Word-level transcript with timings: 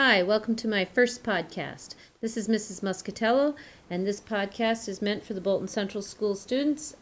Hi, 0.00 0.22
welcome 0.22 0.54
to 0.54 0.68
my 0.68 0.84
first 0.84 1.24
podcast. 1.24 1.96
This 2.20 2.36
is 2.36 2.46
Mrs. 2.46 2.82
Muscatello, 2.84 3.56
and 3.90 4.06
this 4.06 4.20
podcast 4.20 4.88
is 4.88 5.02
meant 5.02 5.24
for 5.24 5.34
the 5.34 5.40
Bolton 5.40 5.66
Central 5.66 6.02
School 6.02 6.36
students 6.36 6.94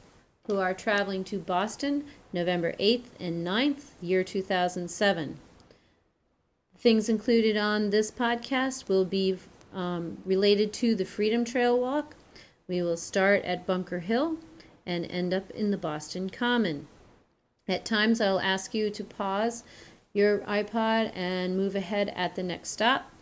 who 0.47 0.59
are 0.59 0.72
traveling 0.72 1.22
to 1.24 1.38
Boston 1.38 2.06
November 2.33 2.72
8th 2.81 3.09
and 3.21 3.47
9th, 3.47 3.90
year 4.01 4.24
2007. 4.24 5.37
Things 6.79 7.11
included 7.11 7.54
on 7.54 7.90
this 7.90 8.11
podcast 8.11 8.88
will 8.88 9.04
be 9.04 9.37
um, 9.74 10.17
related 10.24 10.72
to 10.72 10.94
the 10.94 11.04
Freedom 11.04 11.44
Trail 11.44 11.78
Walk. 11.78 12.17
We 12.67 12.81
will 12.81 12.97
start 12.97 13.44
at 13.44 13.67
Bunker 13.67 13.99
Hill 13.99 14.38
and 14.87 15.04
end 15.10 15.35
up 15.35 15.51
in 15.51 15.71
the 15.71 15.76
Boston 15.76 16.30
Common. 16.30 16.88
At 17.69 17.85
times, 17.85 18.23
I'll 18.23 18.41
ask 18.41 18.73
you 18.73 18.89
to 18.89 19.05
pause 19.05 19.65
your 20.16 20.38
iPod 20.41 21.12
and 21.15 21.56
move 21.56 21.77
ahead 21.77 22.11
at 22.16 22.34
the 22.34 22.43
next 22.43 22.70
stop. 22.70 23.12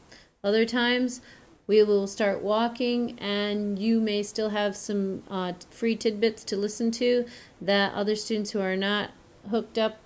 Other 0.44 0.64
times, 0.64 1.20
we 1.66 1.82
will 1.82 2.06
start 2.06 2.40
walking, 2.42 3.18
and 3.18 3.78
you 3.78 4.00
may 4.00 4.22
still 4.22 4.50
have 4.50 4.76
some 4.76 5.22
uh, 5.28 5.54
free 5.70 5.96
tidbits 5.96 6.44
to 6.44 6.56
listen 6.56 6.90
to 6.92 7.26
that 7.60 7.92
other 7.94 8.14
students 8.14 8.52
who 8.52 8.60
are 8.60 8.76
not 8.76 9.10
hooked 9.50 9.76
up 9.76 9.98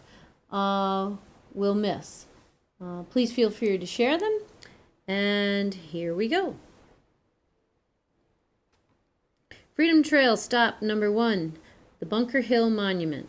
uh, 0.50 1.10
will 1.52 1.74
miss. 1.74 2.26
Uh, 2.80 3.02
please 3.02 3.32
feel 3.32 3.50
free 3.50 3.76
to 3.76 3.86
share 3.86 4.16
them. 4.16 4.40
And 5.06 5.74
here 5.74 6.14
we 6.14 6.28
go. 6.28 6.56
Freedom 9.74 10.02
Trail 10.02 10.36
stop 10.36 10.80
number 10.80 11.12
one 11.12 11.58
the 12.00 12.06
Bunker 12.06 12.40
Hill 12.40 12.70
Monument. 12.70 13.28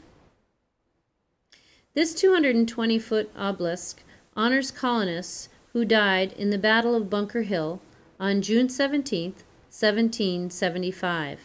This 1.95 2.13
220 2.13 2.99
foot 2.99 3.31
obelisk 3.35 4.03
honors 4.35 4.69
colonists 4.69 5.49
who 5.73 5.83
died 5.83 6.33
in 6.33 6.51
the 6.51 6.59
Battle 6.59 6.93
of 6.93 7.09
Bunker 7.09 7.41
Hill 7.41 7.81
on 8.19 8.43
June 8.43 8.69
17, 8.69 9.31
1775. 9.31 11.39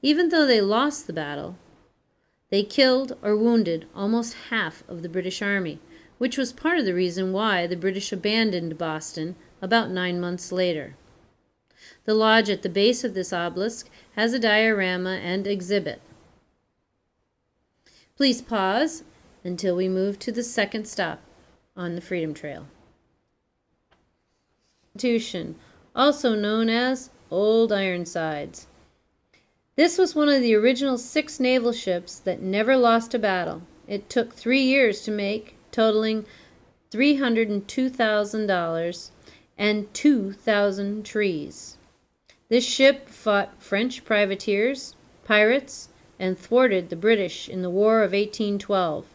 Even 0.00 0.30
though 0.30 0.46
they 0.46 0.62
lost 0.62 1.06
the 1.06 1.12
battle, 1.12 1.56
they 2.48 2.62
killed 2.62 3.18
or 3.22 3.36
wounded 3.36 3.86
almost 3.94 4.32
half 4.48 4.82
of 4.88 5.02
the 5.02 5.10
British 5.10 5.42
Army, 5.42 5.78
which 6.16 6.38
was 6.38 6.54
part 6.54 6.78
of 6.78 6.86
the 6.86 6.94
reason 6.94 7.30
why 7.30 7.66
the 7.66 7.76
British 7.76 8.12
abandoned 8.12 8.78
Boston 8.78 9.36
about 9.60 9.90
nine 9.90 10.18
months 10.18 10.50
later. 10.50 10.96
The 12.06 12.14
lodge 12.14 12.48
at 12.48 12.62
the 12.62 12.70
base 12.70 13.04
of 13.04 13.12
this 13.12 13.30
obelisk 13.30 13.90
has 14.16 14.32
a 14.32 14.38
diorama 14.38 15.20
and 15.22 15.46
exhibit. 15.46 16.00
Please 18.16 18.40
pause 18.40 19.04
until 19.44 19.76
we 19.76 19.88
move 19.88 20.18
to 20.18 20.32
the 20.32 20.42
second 20.42 20.86
stop 20.86 21.20
on 21.76 21.94
the 21.94 22.00
Freedom 22.00 22.34
Trail. 22.34 22.66
Constitution, 24.92 25.54
also 25.94 26.34
known 26.34 26.68
as 26.68 27.10
Old 27.30 27.72
Ironsides. 27.72 28.66
This 29.76 29.96
was 29.96 30.14
one 30.14 30.28
of 30.28 30.42
the 30.42 30.54
original 30.54 30.98
six 30.98 31.40
naval 31.40 31.72
ships 31.72 32.18
that 32.18 32.42
never 32.42 32.76
lost 32.76 33.14
a 33.14 33.18
battle. 33.18 33.62
It 33.86 34.10
took 34.10 34.34
three 34.34 34.60
years 34.60 35.00
to 35.02 35.10
make, 35.10 35.56
totaling 35.72 36.26
$302,000 36.90 39.10
and 39.56 39.94
2,000 39.94 41.04
trees. 41.04 41.78
This 42.48 42.66
ship 42.66 43.08
fought 43.08 43.62
French 43.62 44.04
privateers, 44.04 44.96
pirates, 45.24 45.88
and 46.18 46.38
thwarted 46.38 46.90
the 46.90 46.96
British 46.96 47.48
in 47.48 47.62
the 47.62 47.70
War 47.70 48.02
of 48.02 48.12
1812. 48.12 49.06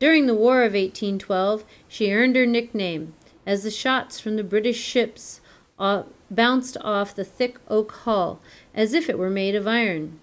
During 0.00 0.24
the 0.24 0.34
War 0.34 0.62
of 0.62 0.72
1812, 0.72 1.62
she 1.86 2.10
earned 2.10 2.34
her 2.34 2.46
nickname 2.46 3.12
as 3.46 3.62
the 3.62 3.70
shots 3.70 4.18
from 4.18 4.36
the 4.36 4.42
British 4.42 4.80
ships 4.80 5.42
uh, 5.78 6.04
bounced 6.30 6.78
off 6.80 7.14
the 7.14 7.24
thick 7.24 7.58
oak 7.68 7.92
hull 7.92 8.40
as 8.74 8.94
if 8.94 9.10
it 9.10 9.18
were 9.18 9.28
made 9.28 9.54
of 9.54 9.68
iron. 9.68 10.18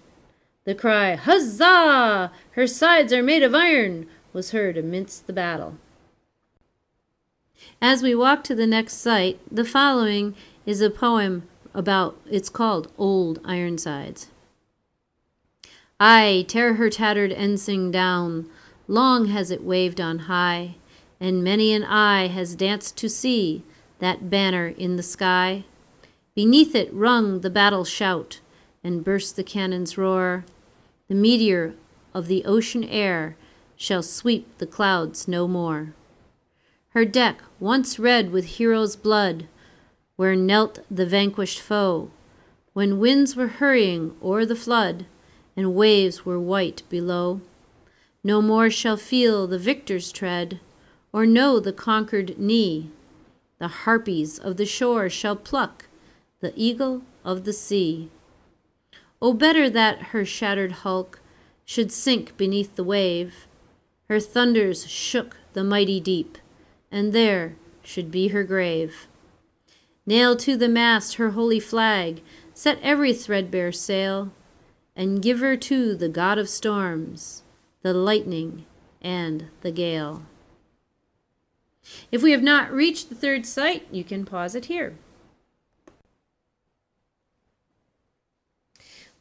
The 0.64 0.74
cry, 0.74 1.14
Huzzah! 1.14 2.32
Her 2.50 2.66
sides 2.66 3.12
are 3.12 3.22
made 3.22 3.44
of 3.44 3.54
iron! 3.54 4.08
was 4.32 4.50
heard 4.50 4.76
amidst 4.76 5.28
the 5.28 5.32
battle. 5.32 5.78
As 7.80 8.02
we 8.02 8.16
walk 8.16 8.42
to 8.44 8.56
the 8.56 8.66
next 8.66 8.94
site, 8.94 9.38
the 9.50 9.64
following 9.64 10.34
is 10.66 10.80
a 10.80 10.90
poem 10.90 11.44
about, 11.72 12.20
it's 12.28 12.48
called 12.48 12.90
Old 12.98 13.40
Ironsides. 13.44 14.28
Ay, 16.00 16.44
tear 16.48 16.74
her 16.74 16.90
tattered 16.90 17.32
ensign 17.32 17.90
down, 17.90 18.48
long 18.88 19.26
has 19.26 19.50
it 19.50 19.62
waved 19.62 20.00
on 20.00 20.20
high, 20.20 20.74
and 21.20 21.44
many 21.44 21.72
an 21.72 21.84
eye 21.84 22.26
has 22.26 22.56
danced 22.56 22.96
to 22.96 23.08
see 23.08 23.62
that 23.98 24.30
banner 24.30 24.68
in 24.68 24.96
the 24.96 25.02
sky. 25.02 25.64
Beneath 26.34 26.74
it 26.74 26.92
rung 26.92 27.40
the 27.40 27.50
battle 27.50 27.84
shout, 27.84 28.40
and 28.82 29.04
burst 29.04 29.36
the 29.36 29.44
cannon's 29.44 29.98
roar. 29.98 30.44
The 31.08 31.14
meteor 31.14 31.74
of 32.14 32.26
the 32.26 32.44
ocean 32.44 32.84
air 32.84 33.36
shall 33.76 34.02
sweep 34.02 34.46
the 34.58 34.66
clouds 34.66 35.28
no 35.28 35.46
more. 35.46 35.92
Her 36.90 37.04
deck, 37.04 37.42
once 37.60 37.98
red 37.98 38.32
with 38.32 38.56
heroes' 38.56 38.96
blood, 38.96 39.46
where 40.16 40.34
knelt 40.34 40.80
the 40.90 41.06
vanquished 41.06 41.60
foe, 41.60 42.10
when 42.72 42.98
winds 42.98 43.36
were 43.36 43.48
hurrying 43.48 44.16
o'er 44.22 44.46
the 44.46 44.56
flood, 44.56 45.06
and 45.56 45.74
waves 45.74 46.24
were 46.24 46.40
white 46.40 46.82
below. 46.88 47.40
No 48.28 48.42
more 48.42 48.68
shall 48.68 48.98
feel 48.98 49.46
the 49.46 49.58
victor's 49.58 50.12
tread, 50.12 50.60
or 51.14 51.24
know 51.24 51.58
the 51.58 51.72
conquered 51.72 52.38
knee. 52.38 52.90
The 53.58 53.68
harpies 53.68 54.38
of 54.38 54.58
the 54.58 54.66
shore 54.66 55.08
shall 55.08 55.34
pluck 55.34 55.86
the 56.40 56.52
eagle 56.54 57.04
of 57.24 57.44
the 57.44 57.54
sea. 57.54 58.10
O 59.22 59.32
better 59.32 59.70
that 59.70 60.08
her 60.12 60.26
shattered 60.26 60.72
hulk 60.84 61.22
should 61.64 61.90
sink 61.90 62.36
beneath 62.36 62.76
the 62.76 62.84
wave, 62.84 63.46
her 64.10 64.20
thunders 64.20 64.86
shook 64.86 65.38
the 65.54 65.64
mighty 65.64 65.98
deep, 65.98 66.36
and 66.92 67.14
there 67.14 67.56
should 67.82 68.10
be 68.10 68.28
her 68.28 68.44
grave. 68.44 69.08
Nail 70.04 70.36
to 70.36 70.54
the 70.54 70.68
mast 70.68 71.14
her 71.14 71.30
holy 71.30 71.60
flag, 71.60 72.20
set 72.52 72.78
every 72.82 73.14
threadbare 73.14 73.72
sail, 73.72 74.30
and 74.94 75.22
give 75.22 75.38
her 75.38 75.56
to 75.56 75.94
the 75.94 76.10
God 76.10 76.36
of 76.36 76.50
storms, 76.50 77.42
the 77.82 77.94
lightning 77.94 78.66
and 79.00 79.48
the 79.62 79.70
gale. 79.70 80.22
If 82.12 82.22
we 82.22 82.32
have 82.32 82.42
not 82.42 82.72
reached 82.72 83.08
the 83.08 83.14
third 83.14 83.46
site, 83.46 83.86
you 83.90 84.04
can 84.04 84.24
pause 84.24 84.54
it 84.54 84.66
here. 84.66 84.96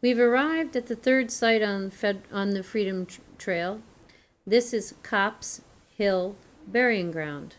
We've 0.01 0.19
arrived 0.19 0.75
at 0.75 0.87
the 0.87 0.95
third 0.95 1.31
site 1.31 1.63
on, 1.63 1.89
Fed, 1.89 2.21
on 2.31 2.51
the 2.51 2.63
Freedom 2.63 3.07
Trail. 3.37 3.81
This 4.45 4.73
is 4.73 4.93
Copp's 5.01 5.61
Hill 5.97 6.35
Burying 6.67 7.11
Ground. 7.11 7.55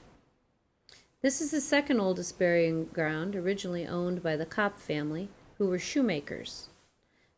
This 1.20 1.41
is 1.41 1.50
the 1.50 1.60
second 1.60 1.98
oldest 1.98 2.38
burying 2.38 2.84
ground, 2.87 3.34
originally 3.34 3.84
owned 3.84 4.22
by 4.22 4.37
the 4.37 4.47
Kopp 4.47 4.78
family, 4.78 5.28
who 5.58 5.66
were 5.66 5.78
shoemakers. 5.78 6.69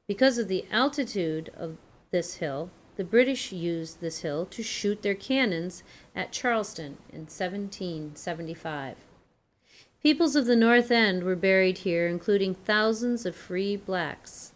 Because 0.06 0.36
of 0.36 0.48
the 0.48 0.66
altitude 0.70 1.50
of 1.56 1.78
this 2.10 2.34
hill, 2.34 2.70
the 3.00 3.04
British 3.04 3.50
used 3.50 4.02
this 4.02 4.20
hill 4.20 4.44
to 4.44 4.62
shoot 4.62 5.00
their 5.00 5.14
cannons 5.14 5.82
at 6.14 6.32
Charlestown 6.32 6.98
in 7.10 7.20
1775. 7.20 8.94
Peoples 10.02 10.36
of 10.36 10.44
the 10.44 10.54
North 10.54 10.90
End 10.90 11.22
were 11.22 11.34
buried 11.34 11.78
here, 11.78 12.06
including 12.06 12.54
thousands 12.54 13.24
of 13.24 13.34
free 13.34 13.74
blacks. 13.74 14.52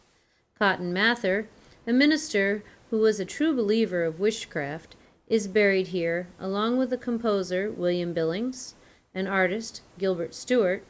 Cotton 0.58 0.92
Mather, 0.92 1.48
a 1.86 1.92
minister 1.94 2.62
who 2.90 2.98
was 2.98 3.18
a 3.18 3.24
true 3.24 3.56
believer 3.56 4.04
of 4.04 4.20
witchcraft, 4.20 4.94
is 5.26 5.48
buried 5.48 5.86
here, 5.86 6.28
along 6.38 6.76
with 6.76 6.90
the 6.90 6.98
composer 6.98 7.70
William 7.70 8.12
Billings, 8.12 8.74
an 9.14 9.26
artist, 9.26 9.80
Gilbert 9.96 10.34
Stuart, 10.34 10.84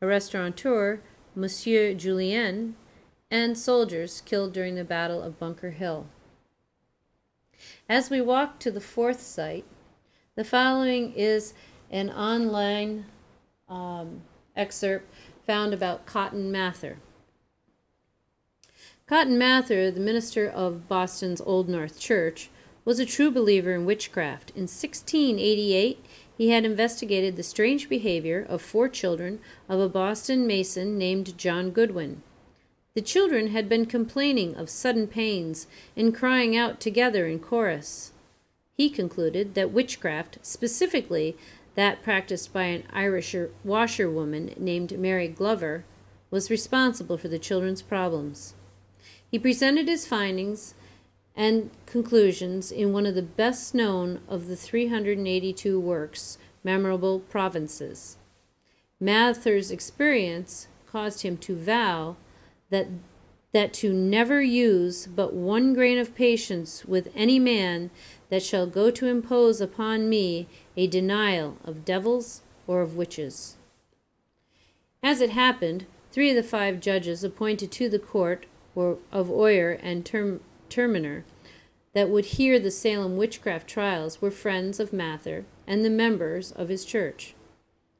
a 0.00 0.06
restaurateur, 0.06 1.00
Monsieur 1.34 1.94
Julien, 1.94 2.76
and 3.28 3.58
soldiers 3.58 4.20
killed 4.20 4.52
during 4.52 4.76
the 4.76 4.84
Battle 4.84 5.20
of 5.20 5.40
Bunker 5.40 5.70
Hill. 5.70 6.06
As 7.88 8.10
we 8.10 8.20
walk 8.20 8.58
to 8.60 8.70
the 8.70 8.80
fourth 8.80 9.20
site, 9.20 9.64
the 10.34 10.44
following 10.44 11.12
is 11.14 11.54
an 11.90 12.10
online 12.10 13.04
um, 13.68 14.22
excerpt 14.56 15.12
found 15.46 15.74
about 15.74 16.06
Cotton 16.06 16.50
Mather. 16.50 16.98
Cotton 19.06 19.36
Mather, 19.36 19.90
the 19.90 20.00
minister 20.00 20.48
of 20.48 20.88
Boston's 20.88 21.40
Old 21.40 21.68
North 21.68 22.00
Church, 22.00 22.48
was 22.84 22.98
a 22.98 23.06
true 23.06 23.30
believer 23.30 23.74
in 23.74 23.84
witchcraft. 23.84 24.50
In 24.50 24.62
1688, 24.62 26.04
he 26.36 26.50
had 26.50 26.64
investigated 26.64 27.36
the 27.36 27.42
strange 27.42 27.88
behavior 27.88 28.44
of 28.48 28.62
four 28.62 28.88
children 28.88 29.38
of 29.68 29.78
a 29.80 29.88
Boston 29.88 30.46
mason 30.46 30.96
named 30.98 31.36
John 31.36 31.70
Goodwin. 31.70 32.22
The 32.94 33.02
children 33.02 33.48
had 33.48 33.68
been 33.68 33.86
complaining 33.86 34.54
of 34.54 34.68
sudden 34.68 35.06
pains 35.06 35.66
and 35.96 36.14
crying 36.14 36.56
out 36.56 36.78
together 36.78 37.26
in 37.26 37.38
chorus. 37.38 38.12
He 38.76 38.90
concluded 38.90 39.54
that 39.54 39.72
witchcraft, 39.72 40.38
specifically 40.42 41.36
that 41.74 42.02
practiced 42.02 42.52
by 42.52 42.64
an 42.64 42.84
Irish 42.92 43.34
washerwoman 43.64 44.54
named 44.58 44.98
Mary 44.98 45.28
Glover, 45.28 45.84
was 46.30 46.50
responsible 46.50 47.16
for 47.16 47.28
the 47.28 47.38
children's 47.38 47.80
problems. 47.80 48.54
He 49.30 49.38
presented 49.38 49.88
his 49.88 50.06
findings 50.06 50.74
and 51.34 51.70
conclusions 51.86 52.70
in 52.70 52.92
one 52.92 53.06
of 53.06 53.14
the 53.14 53.22
best 53.22 53.74
known 53.74 54.20
of 54.28 54.48
the 54.48 54.56
382 54.56 55.80
works, 55.80 56.36
Memorable 56.62 57.20
Providences. 57.20 58.18
Mather's 59.00 59.70
experience 59.70 60.68
caused 60.86 61.22
him 61.22 61.38
to 61.38 61.56
vow 61.56 62.16
that 62.72 62.88
that 63.52 63.74
to 63.74 63.92
never 63.92 64.40
use 64.40 65.06
but 65.06 65.34
one 65.34 65.74
grain 65.74 65.98
of 65.98 66.14
patience 66.14 66.86
with 66.86 67.12
any 67.14 67.38
man 67.38 67.90
that 68.30 68.42
shall 68.42 68.66
go 68.66 68.90
to 68.90 69.06
impose 69.06 69.60
upon 69.60 70.08
me 70.08 70.48
a 70.74 70.86
denial 70.86 71.58
of 71.64 71.84
devils 71.84 72.40
or 72.66 72.80
of 72.80 72.96
witches. 72.96 73.56
As 75.02 75.20
it 75.20 75.30
happened, 75.30 75.84
three 76.10 76.30
of 76.30 76.36
the 76.36 76.42
five 76.42 76.80
judges 76.80 77.22
appointed 77.22 77.70
to 77.72 77.90
the 77.90 77.98
court 77.98 78.46
were 78.74 78.96
of 79.12 79.30
Oyer 79.30 79.72
and 79.72 80.06
Term- 80.06 80.40
Terminer 80.70 81.24
that 81.92 82.08
would 82.08 82.24
hear 82.24 82.58
the 82.58 82.70
Salem 82.70 83.18
witchcraft 83.18 83.68
trials 83.68 84.22
were 84.22 84.30
friends 84.30 84.80
of 84.80 84.94
Mather 84.94 85.44
and 85.66 85.84
the 85.84 85.90
members 85.90 86.52
of 86.52 86.70
his 86.70 86.86
church. 86.86 87.34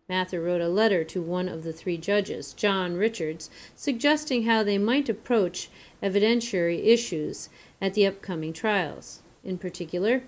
Mather 0.09 0.41
wrote 0.41 0.61
a 0.61 0.69
letter 0.69 1.05
to 1.05 1.23
one 1.23 1.49
of 1.49 1.65
the 1.65 1.73
three 1.73 1.97
judges, 1.97 2.53
John 2.53 2.97
Richards, 2.97 3.51
suggesting 3.77 4.45
how 4.45 4.63
they 4.63 4.79
might 4.79 5.09
approach 5.09 5.71
evidentiary 6.03 6.85
issues 6.87 7.49
at 7.81 7.95
the 7.95 8.07
upcoming 8.07 8.53
trials. 8.53 9.23
In 9.45 9.59
particular, 9.59 10.23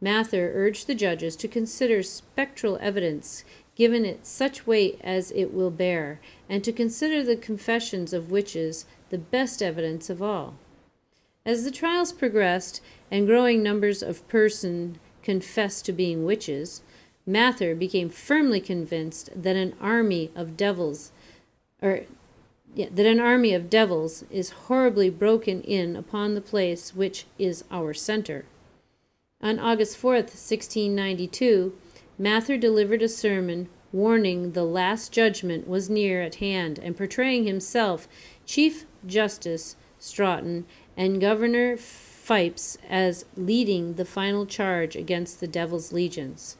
Mather 0.00 0.52
urged 0.54 0.86
the 0.86 0.94
judges 0.94 1.36
to 1.36 1.48
consider 1.48 2.02
spectral 2.02 2.78
evidence 2.80 3.44
given 3.80 4.04
it 4.04 4.26
such 4.26 4.66
weight 4.66 5.00
as 5.02 5.30
it 5.30 5.54
will 5.54 5.70
bear, 5.70 6.20
and 6.50 6.62
to 6.62 6.70
consider 6.70 7.22
the 7.22 7.34
confessions 7.36 8.12
of 8.12 8.30
witches 8.30 8.84
the 9.08 9.16
best 9.16 9.62
evidence 9.62 10.10
of 10.10 10.20
all. 10.20 10.54
As 11.46 11.64
the 11.64 11.70
trials 11.70 12.12
progressed 12.12 12.82
and 13.10 13.26
growing 13.26 13.62
numbers 13.62 14.02
of 14.02 14.26
persons 14.28 14.98
confessed 15.22 15.86
to 15.86 15.92
being 15.92 16.26
witches, 16.26 16.82
Mather 17.26 17.74
became 17.74 18.08
firmly 18.08 18.60
convinced 18.60 19.30
that 19.34 19.56
an 19.56 19.74
army 19.80 20.30
of 20.34 20.56
devils, 20.56 21.12
or 21.82 22.02
yeah, 22.74 22.88
that 22.90 23.06
an 23.06 23.20
army 23.20 23.52
of 23.52 23.68
devils 23.68 24.24
is 24.30 24.50
horribly 24.50 25.10
broken 25.10 25.60
in 25.62 25.96
upon 25.96 26.34
the 26.34 26.40
place 26.40 26.94
which 26.94 27.26
is 27.38 27.64
our 27.70 27.92
center. 27.92 28.46
On 29.42 29.58
August 29.58 29.96
4th, 29.96 30.34
1692, 30.36 31.76
Mather 32.18 32.56
delivered 32.56 33.02
a 33.02 33.08
sermon 33.08 33.68
warning 33.92 34.52
the 34.52 34.64
last 34.64 35.12
judgment 35.12 35.66
was 35.66 35.90
near 35.90 36.22
at 36.22 36.36
hand 36.36 36.78
and 36.78 36.96
portraying 36.96 37.44
himself 37.44 38.06
Chief 38.46 38.84
Justice 39.06 39.76
Stoughton 39.98 40.66
and 40.96 41.20
Governor 41.20 41.76
Phips 41.76 42.78
as 42.88 43.24
leading 43.36 43.94
the 43.94 44.04
final 44.04 44.46
charge 44.46 44.94
against 44.94 45.40
the 45.40 45.48
devil's 45.48 45.92
legions. 45.92 46.56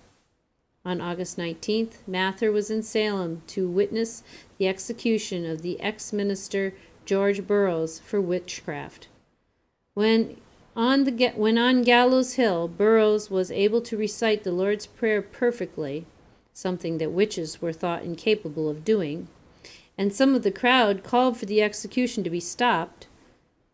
On 0.91 1.01
August 1.01 1.39
19th, 1.39 1.99
Mather 2.05 2.51
was 2.51 2.69
in 2.69 2.83
Salem 2.83 3.43
to 3.47 3.69
witness 3.69 4.25
the 4.59 4.67
execution 4.67 5.47
of 5.47 5.63
the 5.63 5.81
ex 5.81 6.13
minister 6.13 6.75
George 7.05 7.47
Burroughs 7.47 8.01
for 8.01 8.21
witchcraft. 8.21 9.07
When 9.95 10.39
on, 10.75 11.05
the, 11.05 11.29
when 11.37 11.59
on 11.59 11.83
Gallows 11.83 12.33
Hill, 12.33 12.67
Burroughs 12.67 13.31
was 13.31 13.53
able 13.53 13.81
to 13.83 13.97
recite 13.97 14.43
the 14.43 14.51
Lord's 14.51 14.87
Prayer 14.87 15.23
perfectly, 15.23 16.07
something 16.53 16.99
that 16.99 17.13
witches 17.13 17.63
were 17.63 17.73
thought 17.73 18.03
incapable 18.03 18.69
of 18.69 18.85
doing, 18.85 19.29
and 19.97 20.13
some 20.13 20.35
of 20.35 20.43
the 20.43 20.51
crowd 20.51 21.05
called 21.05 21.37
for 21.37 21.47
the 21.47 21.63
execution 21.63 22.25
to 22.25 22.31
be 22.31 22.41
stopped, 22.41 23.07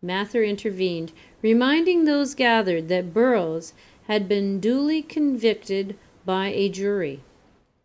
Mather 0.03 0.45
intervened, 0.45 1.15
reminding 1.41 2.05
those 2.05 2.35
gathered 2.35 2.89
that 2.89 3.15
Burroughs 3.15 3.73
had 4.07 4.29
been 4.29 4.61
duly 4.61 5.01
convicted 5.01 5.97
by 6.27 6.49
a 6.49 6.69
jury. 6.69 7.23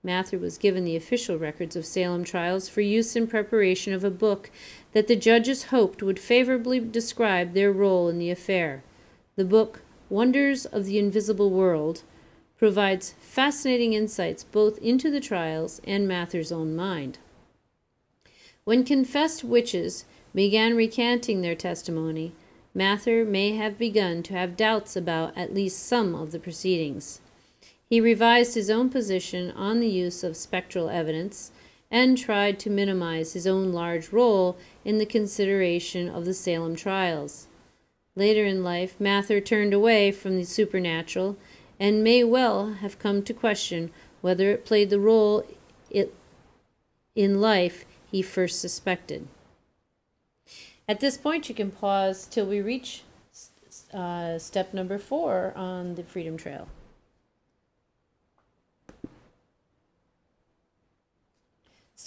Mather 0.04 0.40
was 0.40 0.58
given 0.58 0.84
the 0.84 0.96
official 0.96 1.38
records 1.38 1.76
of 1.76 1.86
Salem 1.86 2.24
trials 2.24 2.68
for 2.68 2.82
use 2.82 3.16
in 3.16 3.28
preparation 3.28 3.94
of 3.94 4.04
a 4.04 4.10
book 4.10 4.50
that 4.94 5.08
the 5.08 5.16
judges 5.16 5.66
hoped 5.66 6.02
would 6.02 6.20
favorably 6.20 6.80
describe 6.80 7.54
their 7.54 7.72
role 7.72 8.10
in 8.10 8.18
the 8.18 8.32
affair. 8.32 8.84
The 9.36 9.46
book, 9.46 9.82
Wonders 10.10 10.66
of 10.66 10.86
the 10.86 10.98
Invisible 10.98 11.52
World, 11.52 12.02
provides 12.58 13.14
fascinating 13.20 13.94
insights 13.94 14.44
both 14.44 14.80
into 14.80 15.12
the 15.12 15.20
trials 15.20 15.80
and 15.86 16.08
Mather's 16.08 16.52
own 16.52 16.76
mind. 16.76 17.20
When 18.64 18.84
confessed 18.84 19.44
witches 19.44 20.06
began 20.34 20.76
recanting 20.76 21.42
their 21.42 21.56
testimony, 21.56 22.34
Mather 22.74 23.24
may 23.24 23.56
have 23.56 23.78
begun 23.78 24.24
to 24.24 24.34
have 24.34 24.58
doubts 24.58 24.96
about 24.96 25.38
at 25.38 25.54
least 25.54 25.80
some 25.80 26.16
of 26.16 26.32
the 26.32 26.40
proceedings. 26.40 27.22
He 27.92 28.00
revised 28.00 28.56
his 28.56 28.70
own 28.70 28.90
position 28.90 29.52
on 29.52 29.82
the 29.82 29.90
use 29.90 30.24
of 30.24 30.38
spectral 30.38 30.90
evidence 30.90 31.52
and 31.92 32.18
tried 32.18 32.58
to 32.60 32.70
minimize 32.70 33.34
his 33.34 33.46
own 33.46 33.74
large 33.74 34.14
role 34.14 34.58
in 34.86 34.98
the 34.98 35.06
consideration 35.06 36.08
of 36.08 36.24
the 36.24 36.34
Salem 36.34 36.78
trials. 36.78 37.48
Later 38.16 38.46
in 38.46 38.64
life, 38.64 38.96
Mather 38.98 39.42
turned 39.42 39.74
away 39.74 40.10
from 40.10 40.38
the 40.38 40.46
supernatural 40.46 41.36
and 41.82 42.02
may 42.02 42.24
well 42.24 42.76
have 42.76 42.98
come 42.98 43.24
to 43.24 43.34
question 43.34 43.92
whether 44.22 44.52
it 44.52 44.64
played 44.64 44.90
the 44.90 44.98
role 44.98 45.46
it, 45.90 46.14
in 47.14 47.42
life 47.42 47.84
he 48.10 48.22
first 48.22 48.62
suspected. 48.62 49.28
At 50.88 51.02
this 51.02 51.18
point, 51.18 51.50
you 51.50 51.56
can 51.56 51.72
pause 51.72 52.26
till 52.26 52.46
we 52.46 52.62
reach 52.62 53.04
uh, 53.94 54.40
step 54.40 54.74
number 54.74 54.98
four 54.98 55.52
on 55.58 55.96
the 55.96 56.04
Freedom 56.04 56.38
Trail. 56.38 56.70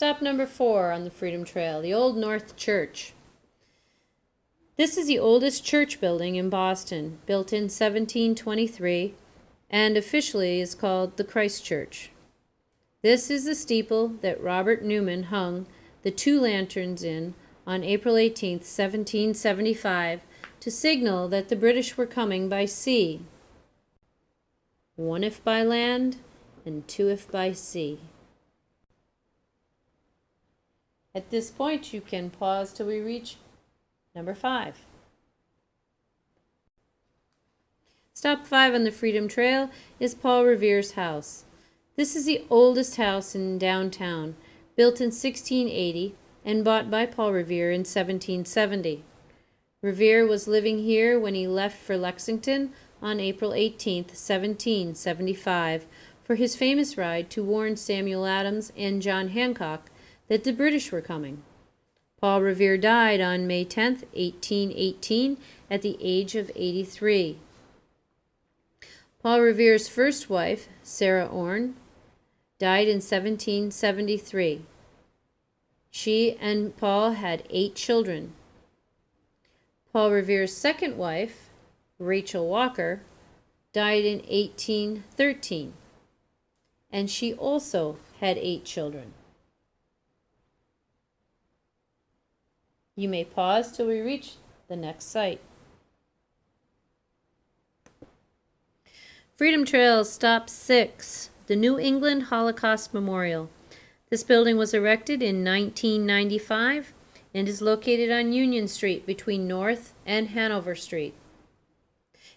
Stop 0.04 0.20
number 0.20 0.44
four 0.44 0.92
on 0.92 1.04
the 1.04 1.10
Freedom 1.10 1.46
Trail, 1.46 1.80
the 1.80 1.94
Old 1.94 2.18
North 2.18 2.56
Church. 2.56 3.14
This 4.76 4.98
is 4.98 5.06
the 5.06 5.18
oldest 5.18 5.64
church 5.64 5.98
building 5.98 6.36
in 6.36 6.50
Boston, 6.50 7.20
built 7.24 7.54
in 7.54 7.70
1723, 7.70 9.14
and 9.70 9.96
officially 9.96 10.61
is 10.61 10.75
called 10.75 11.16
the 11.16 11.25
Christ 11.25 11.64
Church. 11.64 12.11
This 13.00 13.30
is 13.30 13.46
the 13.46 13.54
steeple 13.54 14.08
that 14.20 14.42
Robert 14.42 14.82
Newman 14.84 15.23
hung 15.23 15.66
the 16.02 16.11
two 16.11 16.38
lanterns 16.38 17.02
in 17.02 17.32
on 17.66 17.82
April 17.82 18.18
18, 18.18 18.56
1775, 18.58 20.20
to 20.61 20.70
signal 20.70 21.28
that 21.28 21.49
the 21.49 21.56
British 21.56 21.96
were 21.96 22.04
coming 22.04 22.50
by 22.50 22.66
sea. 22.66 23.23
One 24.96 25.25
if 25.25 25.42
by 25.42 25.62
land, 25.62 26.18
and 26.66 26.87
two 26.87 27.08
if 27.08 27.30
by 27.30 27.52
sea. 27.52 28.00
At 31.14 31.30
this 31.30 31.50
point, 31.50 31.92
you 31.92 32.00
can 32.00 32.30
pause 32.30 32.73
till 32.73 32.87
we 32.87 33.00
reach 33.00 33.37
number 34.14 34.35
five. 34.35 34.78
Stop 38.12 38.47
five 38.47 38.75
on 38.75 38.85
the 38.85 38.90
Freedom 38.90 39.28
Trail 39.28 39.71
is 40.00 40.14
Paul 40.14 40.44
Revere's 40.44 40.92
house. 40.92 41.44
This 41.97 42.16
is 42.16 42.25
the 42.25 42.44
oldest 42.50 42.97
house 42.97 43.35
in 43.35 43.59
downtown, 43.59 44.35
built 44.76 45.00
in 45.00 45.09
1680 45.09 46.14
and 46.44 46.64
bought 46.64 46.90
by 46.90 47.06
Paul 47.06 47.33
Revere 47.33 47.71
in 47.71 47.80
1770. 47.80 49.04
Revere 49.83 50.26
was 50.26 50.49
living 50.49 50.78
here 50.78 51.21
when 51.21 51.35
he 51.35 51.47
left 51.47 51.78
for 51.78 51.97
Lexington 51.97 52.73
on 53.00 53.21
April 53.21 53.54
18, 53.54 54.04
1775, 54.04 55.87
for 56.25 56.35
his 56.35 56.56
famous 56.56 56.97
ride 56.97 57.30
to 57.30 57.44
warn 57.44 57.76
Samuel 57.76 58.26
Adams 58.26 58.73
and 58.76 59.02
John 59.02 59.28
Hancock 59.28 59.90
that 60.28 60.45
the 60.45 60.52
British 60.52 60.90
were 60.90 61.00
coming. 61.00 61.43
Paul 62.21 62.40
Revere 62.40 62.78
died 62.78 63.21
on 63.21 63.47
May 63.47 63.64
10, 63.64 64.04
1818, 64.12 65.37
at 65.71 65.83
the 65.83 65.99
age 66.00 66.35
of 66.35 66.50
83. 66.54 67.38
Paul 69.23 69.40
Revere's 69.40 69.88
first 69.88 70.31
wife, 70.31 70.69
Sarah 70.83 71.26
Orne, 71.26 71.75
died 72.59 72.88
in 72.88 72.97
1773. 72.97 74.62
She 75.90 76.37
and 76.40 76.76
Paul 76.76 77.12
had 77.12 77.47
eight 77.50 77.75
children. 77.75 78.33
Paul 79.93 80.11
Revere's 80.11 80.57
second 80.57 80.97
wife, 80.97 81.50
Rachel 81.99 82.49
Walker, 82.49 83.02
died 83.73 84.04
in 84.04 84.19
1813, 84.19 85.73
and 86.90 87.11
she 87.11 87.35
also 87.35 87.99
had 88.21 88.38
eight 88.38 88.64
children. 88.64 89.12
You 92.96 93.08
may 93.08 93.24
pause 93.24 93.76
till 93.76 93.88
we 93.88 94.00
reach 94.00 94.34
the 94.68 94.76
next 94.76 95.06
site. 95.06 95.40
Freedom 99.36 99.64
Trail 99.64 100.04
Stop 100.04 100.48
6 100.48 101.30
the 101.46 101.56
New 101.56 101.78
England 101.78 102.24
Holocaust 102.24 102.94
Memorial. 102.94 103.50
This 104.08 104.22
building 104.22 104.56
was 104.56 104.72
erected 104.72 105.22
in 105.22 105.44
1995 105.44 106.94
and 107.34 107.48
is 107.48 107.60
located 107.60 108.10
on 108.10 108.32
Union 108.32 108.66
Street 108.66 109.04
between 109.04 109.46
North 109.46 109.92
and 110.06 110.28
Hanover 110.28 110.74
Street. 110.74 111.14